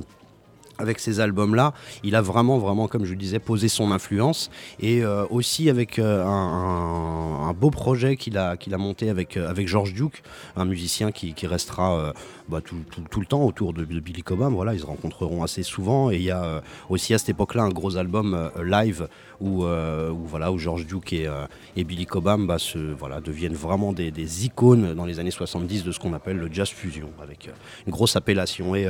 [0.78, 4.50] avec ces albums-là, il a vraiment, vraiment, comme je le disais, posé son influence.
[4.80, 9.50] Et euh, aussi avec euh, un, beau projet qu'il a, qu'il a monté avec, euh,
[9.50, 10.24] avec George Duke,
[10.56, 12.14] un musicien qui, restera euh,
[12.48, 12.76] bah, tout,
[13.20, 14.54] le temps autour de, Billy Cobham.
[14.54, 16.12] Voilà, ils se rencontreront assez souvent.
[16.12, 19.08] Et il y a aussi à cette époque-là un gros album live
[19.40, 24.12] où, où, voilà, où George Duke et, Billy Cobham bah, se, voilà, deviennent vraiment des,
[24.12, 27.50] des icônes dans les années 70 de ce qu'on appelle le jazz fusion, avec
[27.86, 28.76] une grosse appellation.
[28.76, 28.88] Et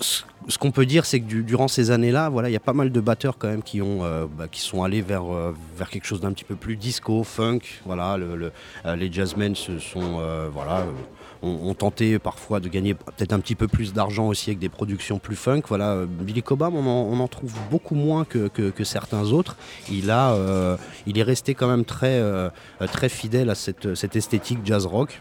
[0.00, 2.72] ce qu'on peut dire, c'est que du- durant ces années-là, voilà, il y a pas
[2.72, 6.20] mal de batteurs quand même qui euh, bah, sont allés vers, euh, vers quelque chose
[6.20, 7.60] d'un petit peu plus disco, funk.
[7.84, 8.50] Voilà, euh,
[8.96, 10.20] les jazzmen se sont,
[10.52, 10.86] voilà,
[11.42, 15.18] ont, tenté parfois de gagner peut-être un petit peu plus d'argent aussi avec des productions
[15.18, 15.62] plus funk.
[15.68, 18.50] Voilà, Billy Cobham, on en, trouve beaucoup moins que,
[18.84, 19.56] certains autres.
[19.90, 22.22] Il est resté quand même très,
[22.92, 25.20] très fidèle à cette, cette esthétique jazz rock.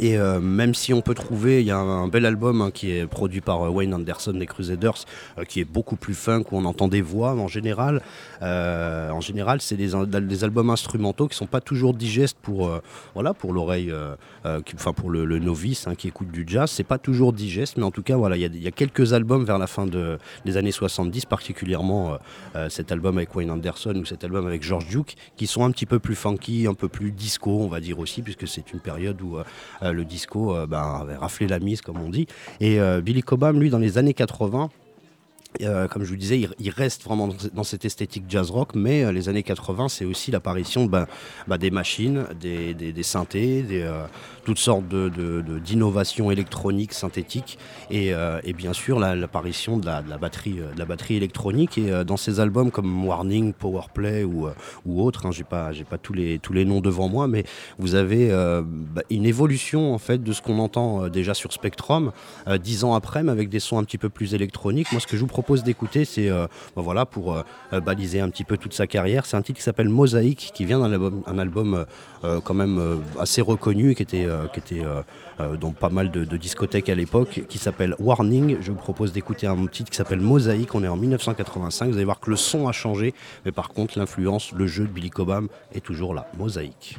[0.00, 2.90] Et euh, même si on peut trouver, il y a un, bel album hein, qui
[2.92, 5.04] est produit par euh, Wayne Anderson des Crusaders,
[5.38, 7.32] euh, qui est beaucoup plus funk, où on entend des voix.
[7.32, 8.00] En général,
[8.40, 12.70] en général, c'est des, albums instrumentaux qui sont pas toujours digestes pour,
[13.14, 13.92] voilà, pour l'oreille,
[14.74, 16.70] enfin pour le, novice hein, qui écoute du jazz.
[16.70, 19.58] C'est pas toujours digeste, mais en tout cas, voilà, il y a- quelques albums vers
[19.58, 22.18] la fin de, des années 70, particulièrement
[22.68, 25.86] cet album avec Wayne Anderson ou cet album avec George Duke, qui sont un petit
[25.86, 29.20] peu plus funky, un peu plus disco, on va dire aussi, puisque c'est une période
[29.20, 29.38] où
[29.90, 32.26] le disco euh, ben, avait raflé la mise, comme on dit.
[32.60, 34.70] Et euh, Billy Cobham, lui, dans les années 80,
[35.60, 39.12] euh, comme je vous disais, il, reste vraiment dans, cette esthétique jazz rock, mais euh,
[39.12, 41.06] les années 80, c'est aussi l'apparition ben,
[41.46, 44.06] ben, des machines, des, synthés, euh,
[44.44, 47.58] toutes sortes d'innovations électroniques, synthétiques,
[47.90, 48.14] et,
[48.56, 51.78] bien sûr la- l'apparition de la, batterie, électronique.
[51.78, 54.48] Et dans ces albums comme Warning, Powerplay ou,
[54.86, 55.72] ou autres, hein, j'ai pas,
[56.02, 57.44] tous les, noms devant moi, mais
[57.78, 62.12] vous avez bah, une évolution en fait de ce qu'on entend déjà sur Spectrum
[62.60, 64.90] dix ans après, mais avec des sons un petit peu plus électroniques.
[64.92, 68.20] Moi, ce que je vous propose d'écouter, c'est euh, bah, voilà pour euh, euh, baliser
[68.20, 69.26] un petit peu toute sa carrière.
[69.26, 71.84] C'est un titre qui s'appelle Mosaïque, qui vient d'un album, un album
[72.44, 74.84] quand même assez reconnu, qui était, qui était
[75.60, 78.58] dans pas mal de, discothèques à l'époque, qui s'appelle Warning.
[78.60, 80.74] Je vous propose d'écouter un titre qui s'appelle Mosaïque.
[80.74, 81.90] On est en 1985.
[81.90, 83.12] Vous allez voir que le son a changé,
[83.44, 86.28] mais par contre l'influence, le jeu de Billy Cobham est toujours là.
[86.38, 86.98] Mosaïque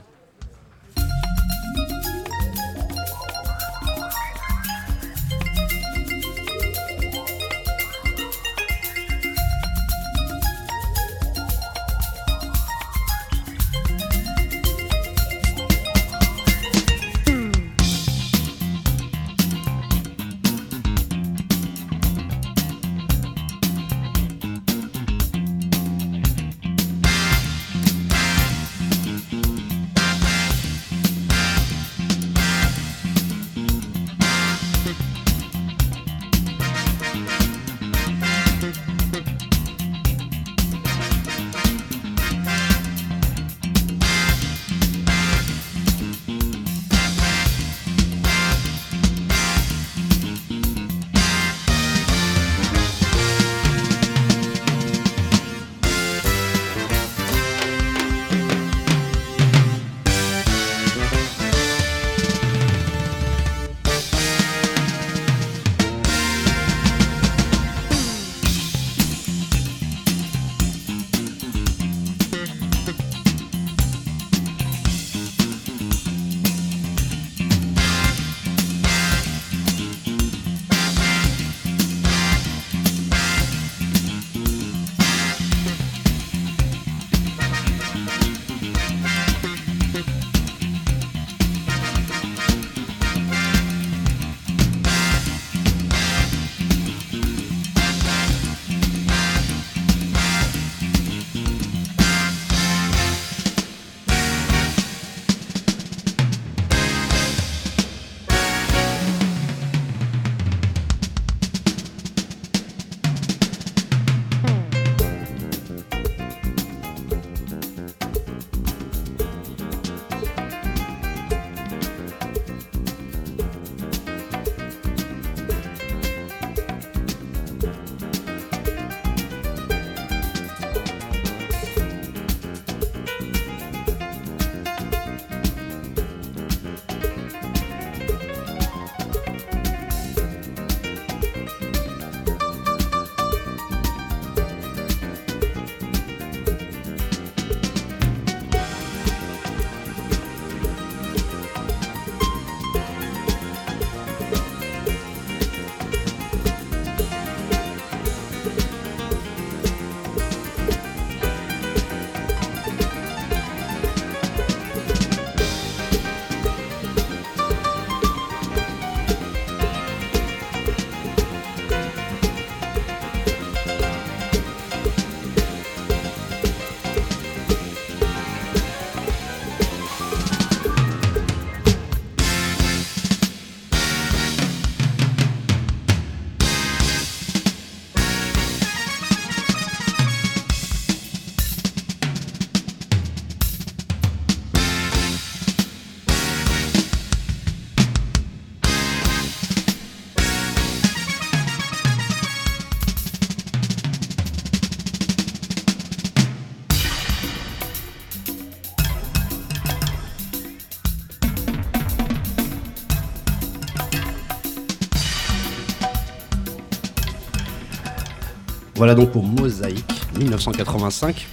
[218.83, 219.85] Voilà donc pour Mosaïque
[220.19, 221.25] 1985.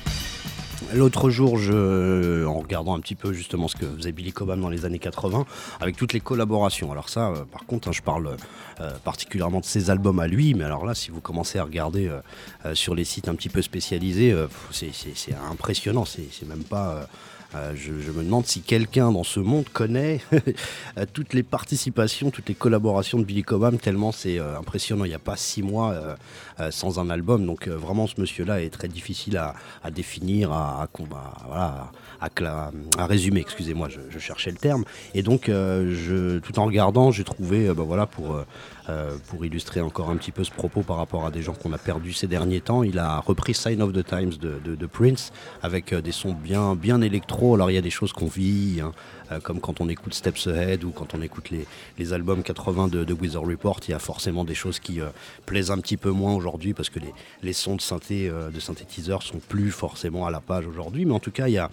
[0.94, 4.68] L'autre jour, je, en regardant un petit peu justement ce que faisait Billy Cobham dans
[4.68, 5.46] les années 80,
[5.80, 6.92] avec toutes les collaborations.
[6.92, 8.36] Alors ça, euh, par contre, hein, je parle
[8.80, 12.08] euh, particulièrement de ses albums à lui, mais alors là, si vous commencez à regarder
[12.08, 14.32] euh, sur les sites un petit peu spécialisés,
[14.70, 16.04] c'est- impressionnant.
[16.04, 17.08] C'est même pas.
[17.54, 20.20] Euh, je, me demande si quelqu'un dans ce monde connaît
[21.12, 25.04] toutes les participations, toutes les collaborations de Billy Cobham, tellement c'est euh, impressionnant.
[25.04, 25.92] Il n'y a pas six mois
[26.60, 27.44] euh, sans un album.
[27.46, 29.54] Donc vraiment, ce monsieur-là est très difficile à,
[29.90, 30.88] définir, à,
[32.20, 33.40] à résumer.
[33.40, 34.84] Excusez-moi, je, cherchais le terme.
[35.14, 38.44] Et donc, tout en regardant, j'ai trouvé, bah, voilà, pour,
[39.28, 41.78] pour illustrer encore un petit peu ce propos par rapport à des gens qu'on a
[41.78, 45.32] perdus ces derniers temps, il a repris Sign of the Times de, de- Prince
[45.62, 47.39] avec des sons bien, bien électro.
[47.40, 48.92] Alors, il y a des choses qu'on vit, hein,
[49.32, 51.50] euh, comme quand on écoute Steps Ahead ou quand on écoute
[51.98, 55.06] les, albums 80 de, de Wizard Report, il y a forcément des choses qui euh,
[55.46, 57.00] plaisent un petit peu moins aujourd'hui parce que
[57.42, 61.06] les, sons de synthé, euh, de synthétiseurs sont plus forcément à la page aujourd'hui.
[61.06, 61.70] Mais en tout cas, il y a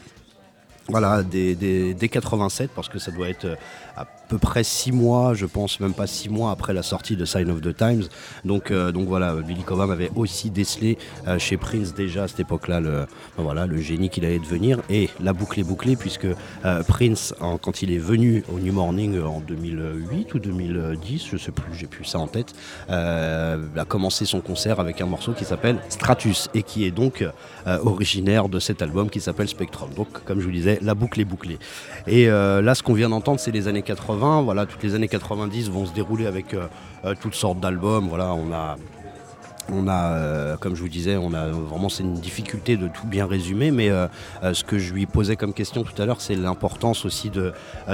[0.87, 3.57] voilà, des, des, des 87, parce que ça doit être
[3.97, 7.25] à peu près 6 mois, je pense même pas 6 mois après la sortie de
[7.25, 8.03] Sign of the Times.
[8.45, 10.97] Donc, euh, donc voilà, Billy Cobham avait aussi décelé
[11.27, 13.05] euh, chez Prince déjà à cette époque-là le,
[13.37, 14.79] ben voilà, le génie qu'il allait devenir.
[14.89, 16.27] Et la boucle est bouclée, puisque
[16.65, 21.37] euh, Prince, quand il est venu au New Morning euh, en 2008 ou 2010, je
[21.37, 22.53] sais plus, j'ai plus ça en tête,
[22.89, 27.23] euh, a commencé son concert avec un morceau qui s'appelle Stratus et qui est donc
[27.67, 29.89] euh, originaire de cet album qui s'appelle Spectrum.
[29.93, 31.59] Donc, comme je vous disais, la boucle est bouclée.
[32.07, 34.16] Et euh, là, ce qu'on vient d'entendre, c'est les années 80.
[34.17, 36.67] Voilà, toutes les années 90 vont se dérouler avec euh,
[37.05, 38.07] euh, toutes sortes d'albums.
[38.09, 38.75] Voilà, on a
[39.69, 43.05] on a, euh, comme je vous disais, on a vraiment c'est une difficulté de tout
[43.05, 43.91] bien résumer, mais
[44.41, 47.51] ce que je lui posais comme question tout à l'heure, c'est l'importance aussi de,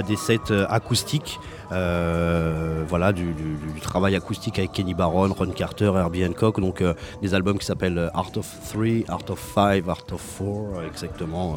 [0.08, 1.40] des sets acoustiques,
[1.72, 3.34] voilà, du,
[3.82, 6.84] travail acoustique avec Kenny Barron, Ron Carter, Herbie Hancock, donc
[7.24, 11.56] des albums qui s'appellent Art of Three, Art of Five, Art of Four, exactement.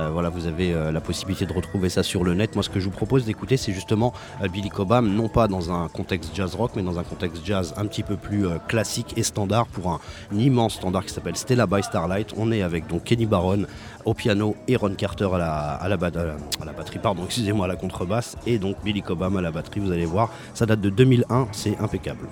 [0.00, 2.54] Euh, voilà, vous avez euh, la possibilité de retrouver ça sur le net.
[2.54, 4.12] Moi, ce que je vous propose d'écouter, c'est justement
[4.42, 7.74] euh, Billy Cobham, non pas dans un contexte jazz rock, mais dans un contexte jazz
[7.76, 10.00] un petit peu plus classique et standard pour un,
[10.32, 12.32] immense standard qui s'appelle Stella by Starlight.
[12.36, 13.66] On est avec donc Kenny Barron
[14.04, 18.58] au piano et Ron Carter à la, à la, batterie, excusez-moi, à la contrebasse et
[18.58, 19.80] donc Billy Cobham à la batterie.
[19.80, 22.26] Vous allez voir, ça date de 2001, c'est impeccable.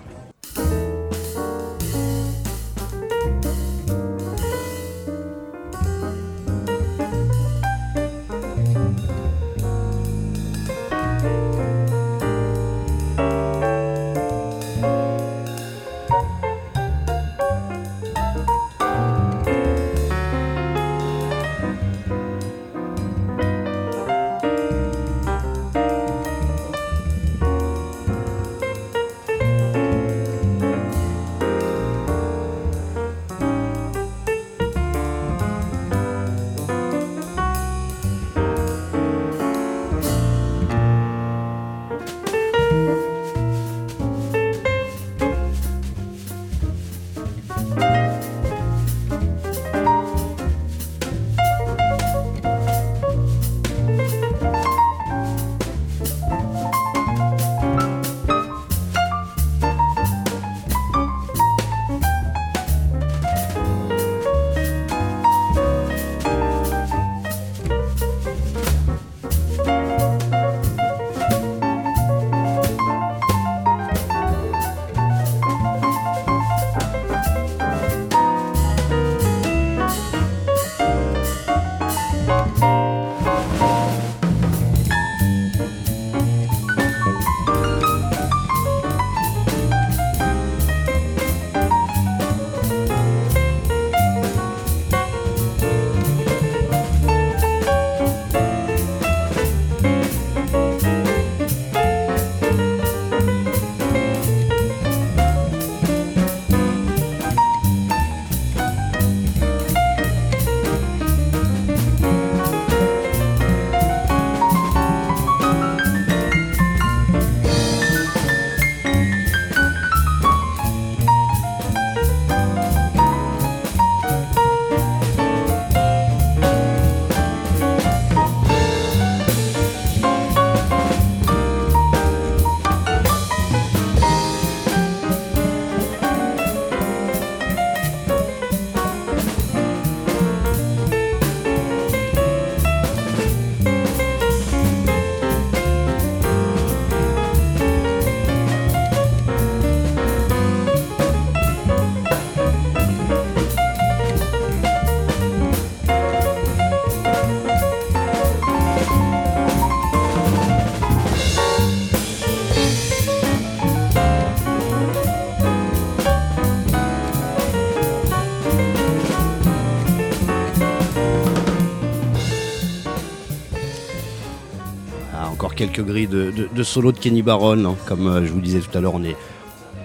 [175.59, 177.65] Quelques grilles de, solo de Kenny Barron.
[177.65, 177.75] hein.
[177.87, 179.17] Comme euh, je vous disais tout à l'heure, on n'est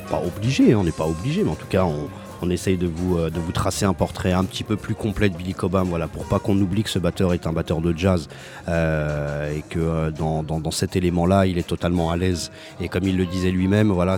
[0.09, 3.17] pas obligé, hein, on n'est pas obligé, mais en tout cas, on, essaye de vous,
[3.17, 6.07] euh, de vous tracer un portrait un petit peu plus complet de Billy Cobham, voilà,
[6.07, 8.27] pour pas qu'on oublie que ce batteur est un batteur de jazz
[8.67, 12.51] euh, et que dans, cet élément-là, il est totalement à l'aise.
[12.79, 14.17] Et comme il le disait lui-même, voilà,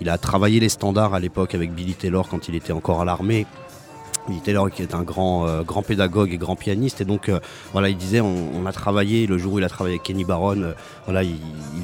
[0.00, 3.04] il a travaillé les standards à l'époque avec Billy Taylor quand il était encore à
[3.04, 3.46] l'armée.
[4.36, 7.00] Taylor qui est un grand, euh, grand pédagogue et grand pianiste.
[7.00, 7.40] Et donc euh,
[7.72, 10.62] voilà il disait on, a travaillé le jour où il a travaillé avec Kenny Barron
[10.62, 10.72] euh,
[11.04, 11.38] voilà il,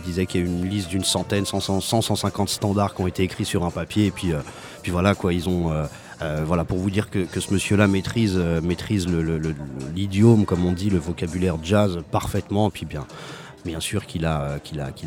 [0.05, 3.23] disait qu'il y a une liste d'une centaine 100, 100 150 standards qui ont été
[3.23, 4.07] écrits sur un papier.
[4.07, 4.33] Et puis,
[4.83, 5.73] puis voilà quoi ils ont
[6.45, 9.07] voilà pour vous dire que, que ce monsieur là maîtrise maîtrise
[9.95, 12.69] l'idiome comme on dit le vocabulaire jazz parfaitement.
[12.69, 13.07] Et puis bien
[13.65, 14.59] Bien sûr qu'il a,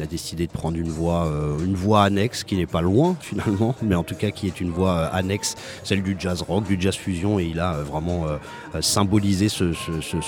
[0.09, 4.15] décidé de prendre une voie, euh, annexe qui n'est pas loin finalement, mais en tout
[4.15, 7.45] cas qui est une voie euh, annexe, celle du jazz rock, du jazz fusion, et
[7.45, 8.25] il a euh, vraiment
[8.81, 9.73] symbolisé ce,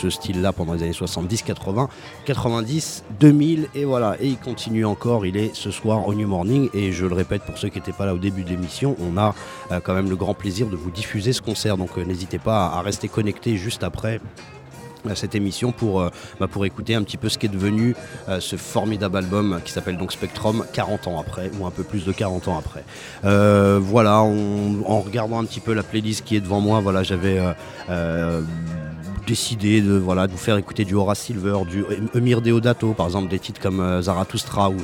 [0.10, 1.90] style-là pendant les années 70, 80,
[2.26, 4.16] 90, 2000, et voilà.
[4.20, 7.44] Et il continue encore, il est ce soir au New Morning, et je le répète
[7.44, 9.34] pour ceux qui n'étaient pas là au début de l'émission, on a
[9.82, 13.08] quand même le grand plaisir de vous diffuser ce concert, donc n'hésitez pas à, rester
[13.08, 14.20] connectés juste après
[15.10, 16.10] à cette émission pour, euh,
[16.40, 17.96] bah, pour écouter un petit peu ce qui est devenu
[18.28, 22.04] euh, ce formidable album qui s'appelle donc Spectrum 40 ans après ou un peu plus
[22.06, 22.84] de 40 ans après.
[23.26, 27.04] Euh, voilà, on- en regardant un petit peu la playlist qui est devant moi, voilà,
[27.04, 27.40] j'avais
[29.34, 31.86] décidé de, voilà, de vous faire écouter du Horace Silver, du
[32.16, 34.78] Emir Deodato, par exemple des titres comme euh, Zarathustra ou,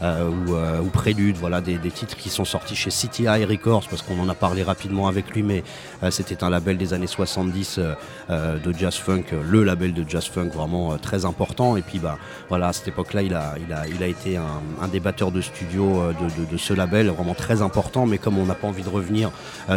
[0.00, 3.88] euh, euh, ou Prélude, voilà, des, des titres qui sont sortis chez City High Records
[3.90, 5.64] parce qu'on en a parlé rapidement avec lui, mais
[6.10, 7.94] c'était un label des années 70 euh,
[8.30, 11.76] euh, de jazz funk, le label de jazz funk vraiment très important.
[11.76, 12.16] Et puis bah
[12.48, 15.32] voilà, à cette époque-là, il a, il a, il a été un, un des batteurs
[15.32, 18.06] de studio de, de- ce label, vraiment très important.
[18.06, 19.30] Mais comme on n'a pas envie de revenir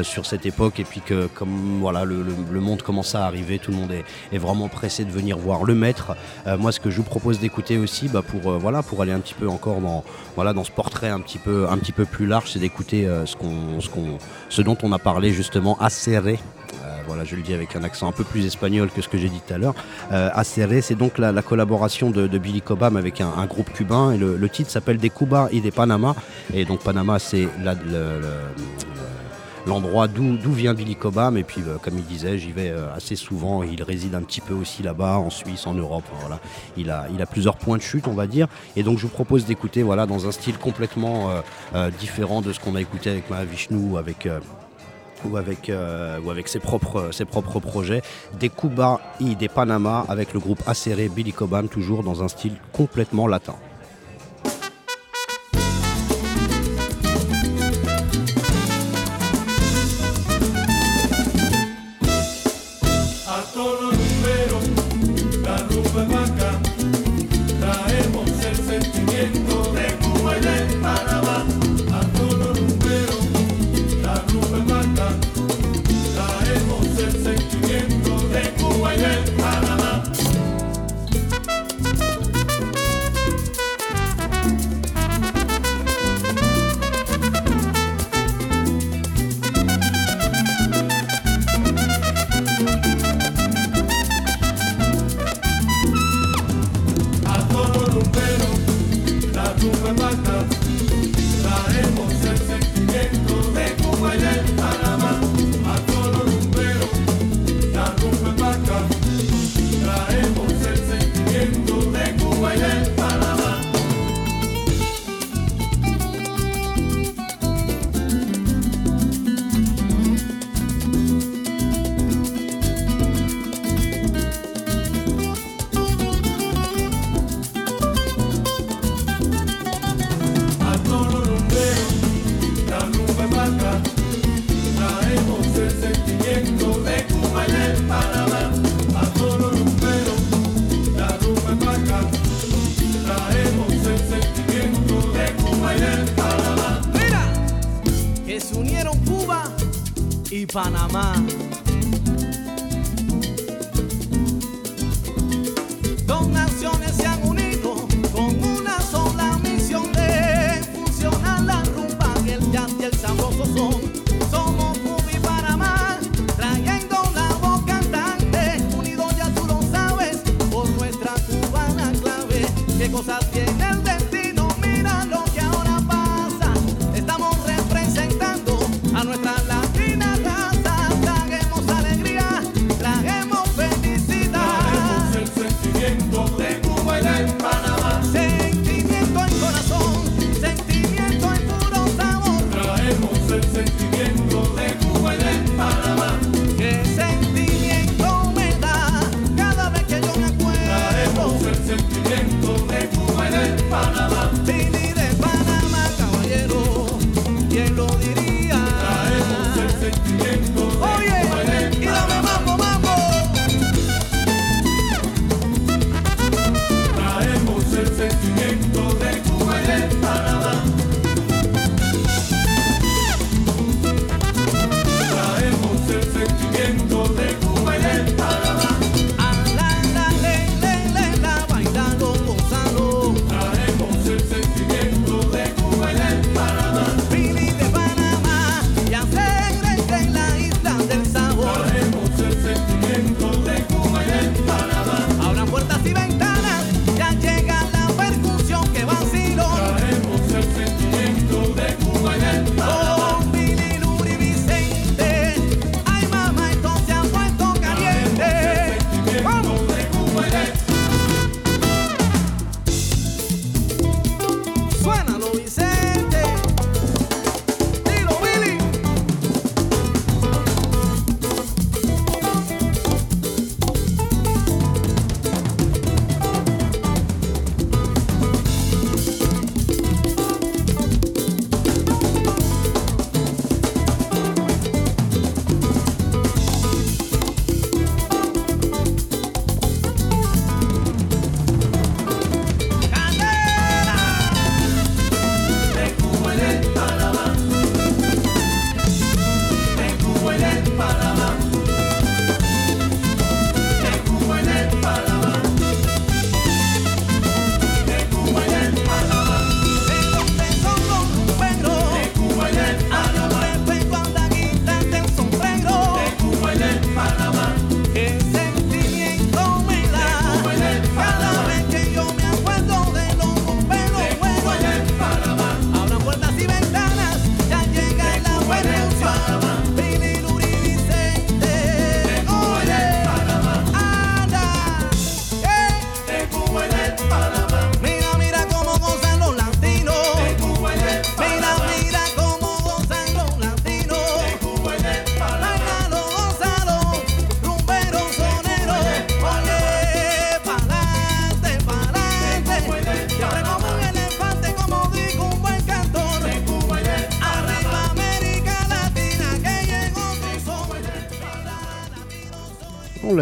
[0.04, 3.58] sur cette époque et puis que comme voilà le, le- le monde commence à arriver,
[3.60, 6.16] tout le monde est, est vraiment pressé de venir voir le maître.
[6.48, 9.12] Euh, moi, ce que je vous propose d'écouter aussi, bah, pour euh, voilà, pour aller
[9.12, 10.04] un petit peu encore dans
[10.36, 13.26] voilà dans ce portrait un petit peu un petit peu plus large, c'est d'écouter euh,
[14.50, 15.78] ce dont on a parlé justement.
[16.84, 19.18] Euh, voilà, je le dis avec un accent un peu plus espagnol que ce que
[19.18, 19.76] j'ai dit tout à l'heure.
[20.12, 20.30] Euh,
[20.82, 24.70] c'est donc la, la collaboration de, Billy Cobham avec un, groupe cubain et le, titre
[24.70, 26.16] s'appelle Des Cuba y de Panama.
[26.54, 27.76] Et donc Panama, c'est la-
[29.66, 31.38] l'endroit d'où vient Billy Cobham.
[31.38, 33.64] Et puis, euh, comme il disait, j'y vais euh, assez souvent.
[33.64, 36.06] Il réside un petit peu aussi là-bas, en Suisse, en Europe.
[36.22, 36.40] Voilà.
[36.78, 38.48] Il, a, plusieurs points de chute, on va dire.
[38.76, 41.30] Et donc, je vous propose d'écouter voilà, dans un style complètement
[41.76, 44.28] euh, différent de ce qu'on a écouté avec Mahavishnu ou avec.
[46.46, 48.02] ses, propres, projets,
[48.40, 52.56] des Cuba y des Panama avec le groupe Acerré Billy Cobham, toujours dans un style
[52.74, 53.56] complètement latin.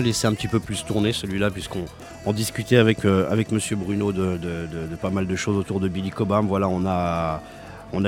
[0.01, 1.85] L'a laissé un petit peu plus tourner celui-là, puisqu'on
[2.25, 4.37] on discutait avec, euh, avec Monsieur Bruno de,
[5.01, 6.47] pas mal de choses autour de Billy Cobham.
[6.47, 7.41] Voilà, on a,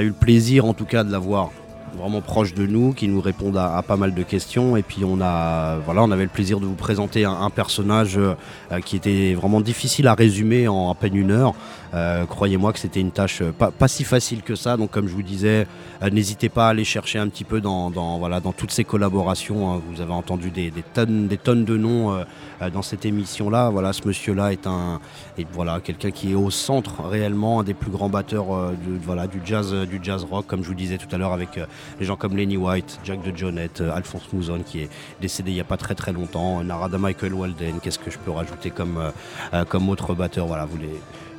[0.01, 1.51] eu le plaisir en tout cas de l'avoir
[1.97, 4.75] vraiment proche de nous, qui nous répondent à, pas mal de questions.
[4.75, 8.35] Et puis on a, voilà, on avait le plaisir de vous présenter un, personnage euh,
[8.83, 11.53] qui était vraiment difficile à résumer en à peine une heure.
[11.93, 14.77] Euh, Croyez-moi que c'était une tâche euh, pas, si facile que ça.
[14.77, 15.67] Donc comme je vous disais,
[16.01, 19.73] euh, n'hésitez pas à aller chercher un petit peu dans, voilà, dans toutes ces collaborations.
[19.73, 19.81] hein.
[19.89, 22.23] Vous avez entendu des, tonnes, des tonnes de noms
[22.73, 23.69] dans cette émission-là.
[23.69, 24.99] Voilà, ce monsieur-là est un,
[25.53, 29.99] voilà, quelqu'un qui est au centre réellement, un des plus grands batteurs du jazz, du
[30.01, 31.59] jazz rock, comme je vous disais tout à l'heure avec
[31.99, 34.89] les gens comme Lenny White, Jack de Jonette, Alphonse Mouzon qui est
[35.21, 37.79] décédé il n'y a pas très très longtemps, Narada Michael Walden.
[37.81, 38.99] Qu'est-ce que je peux rajouter comme,
[39.69, 40.47] comme autre batteur?
[40.47, 40.77] Voilà, vous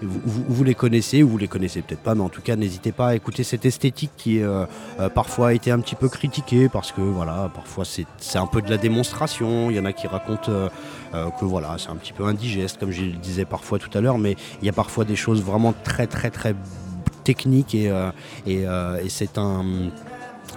[0.03, 3.09] vous, les connaissez ou vous les connaissez peut-être pas, mais en tout cas n'hésitez pas
[3.09, 4.67] à écouter cette esthétique qui euh,
[5.01, 8.63] euh, parfois a été un petit peu critiquée parce que voilà, parfois c'est un peu
[8.63, 9.71] de la démonstration.
[9.71, 10.69] Il y en a qui racontent euh,
[11.15, 14.01] euh, que voilà, c'est un petit peu indigeste, comme je le disais parfois tout à
[14.01, 16.55] l'heure, mais il y a parfois des choses vraiment très très très
[17.25, 17.91] techniques et,
[18.47, 19.65] et c'est un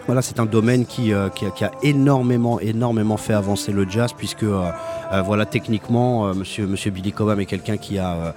[0.07, 4.43] voilà, c'est un domaine qui, euh, qui, a, énormément, énormément fait avancer le jazz, puisque
[4.43, 4.71] euh,
[5.11, 8.34] euh, voilà, techniquement, monsieur, Billy Cobham est quelqu'un qui, a,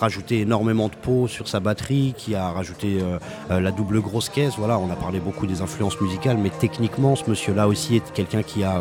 [0.00, 3.00] rajouté énormément de peau sur sa batterie, qui a rajouté
[3.50, 4.54] la double grosse caisse.
[4.58, 8.42] Voilà, on a parlé beaucoup des influences musicales, mais techniquement, ce monsieur-là aussi est quelqu'un
[8.42, 8.80] qui a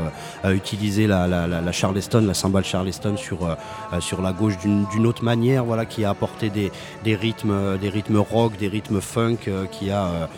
[0.51, 6.09] utilisé la, Charleston, la cymbale Charleston sur, la gauche d'une autre manière, voilà, qui a
[6.09, 9.37] apporté des, rythmes, des rythmes rock, des rythmes funk,
[9.71, 10.29] qui a,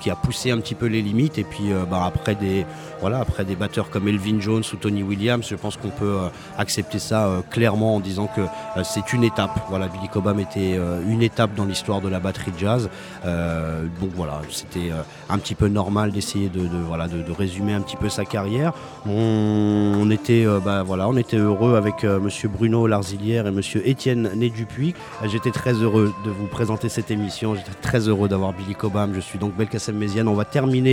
[0.00, 1.38] qui a poussé un petit peu les limites.
[1.38, 2.66] Et puis, euh, bah, après des,
[3.00, 6.28] voilà, après des batteurs comme Elvin Jones ou Tony Williams, je pense qu'on peut euh,
[6.58, 8.42] accepter ça euh, clairement en disant que
[8.82, 9.66] c'est une étape.
[9.68, 12.88] Voilà, Billy Cobham était une étape dans l'histoire de la batterie jazz.
[13.24, 14.90] Donc voilà, c'était
[15.30, 18.72] un petit peu normal d'essayer de, voilà, de, résumer un petit peu sa carrière.
[19.06, 24.50] On, était, bah, voilà, on était heureux avec Monsieur Bruno Larzilière et Monsieur Étienne Né
[24.50, 24.94] Dupuis.
[25.24, 27.54] J'étais très heureux de vous présenter cette émission.
[27.54, 29.12] J'étais très heureux d'avoir Billy Cobham.
[29.14, 30.28] Je suis donc Belkacem Méziane.
[30.28, 30.83] On va terminer,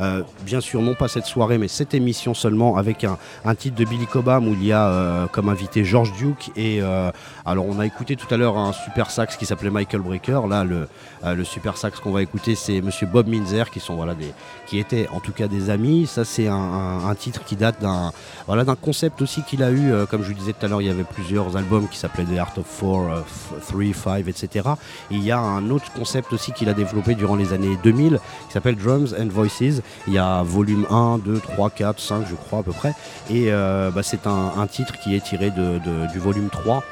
[0.00, 3.76] euh, bien sûr, non pas cette soirée, mais cette émission seulement avec un, un titre
[3.76, 6.50] de Billy Cobham où il y a euh, comme invité George Duke.
[6.56, 7.10] Et euh,
[7.46, 10.40] alors, on a écouté tout à l'heure un super sax qui s'appelait Michael Breaker.
[10.48, 10.88] Là, le,
[11.24, 14.32] le super sax qu'on va écouter, c'est Monsieur Bob Minzer, qui sont voilà des,
[14.66, 16.06] qui étaient en tout cas des amis.
[16.06, 18.12] Ça, c'est un, un- titre qui date d'un,
[18.46, 19.92] voilà, d'un concept aussi qu'il a eu.
[20.10, 22.38] comme je vous disais tout à l'heure, il y avait plusieurs albums qui s'appelaient The
[22.38, 23.92] Art of Four, F- 3,
[24.22, 24.68] 5, etc.
[25.10, 28.20] Et il y a un autre concept aussi qu'il a développé durant les années 2000
[28.46, 29.82] qui s'appelle Drums and Voices.
[30.06, 32.94] Il y a volume 1, 2, 3, 4, 5, je crois à peu près.
[33.30, 36.82] Et euh, bah, c'est un, titre qui est tiré du volume 3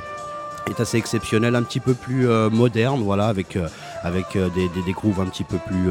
[0.69, 3.69] est assez exceptionnel, un petit peu plus euh, moderne, voilà, avec, euh,
[4.03, 5.85] avec des, des, grooves un petit peu plus,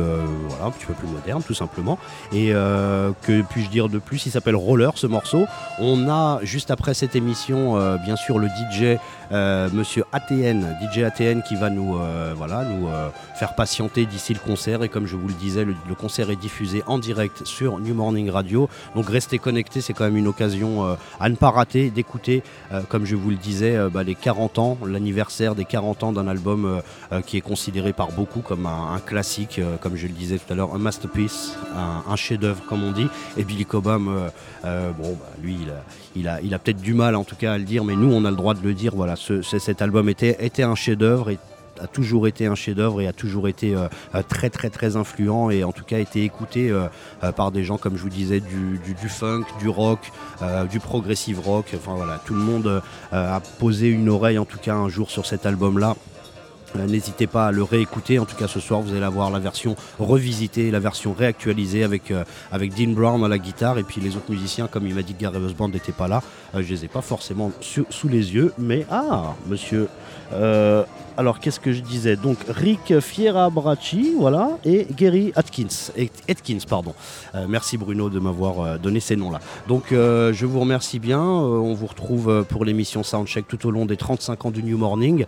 [0.50, 1.98] voilà, un petit peu plus modernes, tout simplement.
[2.34, 4.26] Et que puis-je dire de plus?
[4.26, 5.46] Il s'appelle Roller, ce morceau.
[5.80, 9.00] On a juste après cette émission, bien sûr, le DJ,
[9.32, 14.40] Monsieur ATN, DJ ATN, qui va nous, euh, voilà, nous euh, faire patienter d'ici le
[14.40, 14.84] concert.
[14.84, 18.30] Et comme je vous le disais, le, concert est diffusé en direct sur New Morning
[18.30, 18.70] Radio.
[18.96, 22.82] Donc restez connectés, c'est quand même une occasion euh, à ne pas rater d'écouter, euh,
[22.88, 26.28] comme je vous le disais, euh, bah, les 40 ans, l'anniversaire des 40 ans d'un
[26.28, 26.82] album euh,
[27.12, 30.52] euh, qui est considéré par beaucoup comme un, classique, euh, comme je le disais tout
[30.52, 33.08] à l'heure, un masterpiece, un, chef-d'œuvre comme on dit.
[33.38, 34.30] Et Billy Cobham, euh,
[34.66, 35.84] euh, bon, bah, lui, il a,
[36.16, 38.26] il a, a peut-être du mal en tout cas à le dire, mais nous, on
[38.26, 38.94] a le droit de le dire.
[38.96, 41.38] Voilà, ce- ce- cet album était, un chef-d'œuvre et
[41.82, 45.50] a toujours été un chef-d'œuvre et a toujours été euh, euh, très très très influent
[45.50, 46.88] et en tout cas été écouté euh,
[47.36, 50.00] par des gens comme je vous disais du, du- funk, du rock,
[50.72, 51.72] du progressive rock.
[51.76, 52.82] Enfin voilà, tout le monde
[53.12, 55.92] a posé une oreille en tout cas un jour sur cet album-là.
[55.92, 56.15] Euh,
[56.88, 58.20] N'hésitez pas à le réécouter.
[58.20, 62.12] En tout cas, ce soir, vous allez avoir la version revisitée, la version réactualisée avec,
[62.12, 62.24] euh,
[62.54, 63.78] Dean Brown à la guitare.
[63.78, 66.22] Et puis les autres musiciens, comme il m'a dit que Gary Band n'était pas là,
[66.54, 68.54] euh, je les ai pas forcément sous les yeux.
[68.58, 69.88] Mais ah, monsieur.
[70.36, 70.84] Euh,
[71.18, 75.68] alors, qu'est-ce que je disais Donc, Rick Fierabracci, voilà, et Gary Atkins.
[76.68, 76.94] Pardon.
[77.36, 79.40] Euh, merci Bruno de m'avoir euh, donné ces noms-là.
[79.68, 81.22] Donc, je vous remercie bien.
[81.22, 85.26] On vous retrouve pour l'émission Soundcheck tout au long des 35 ans du New Morning.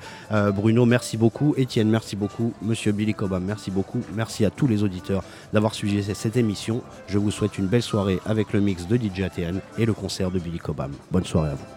[0.54, 1.54] Bruno, merci beaucoup.
[1.58, 2.54] Étienne, merci beaucoup.
[2.62, 4.02] Monsieur Billy Cobham, merci beaucoup.
[4.14, 5.24] Merci à tous les auditeurs
[5.54, 6.82] d'avoir suivi cette émission.
[7.08, 10.32] Je vous souhaite une belle soirée avec le mix de DJ ATN et le concert
[10.32, 10.92] de Billy Cobham.
[11.12, 11.77] Bonne soirée à vous.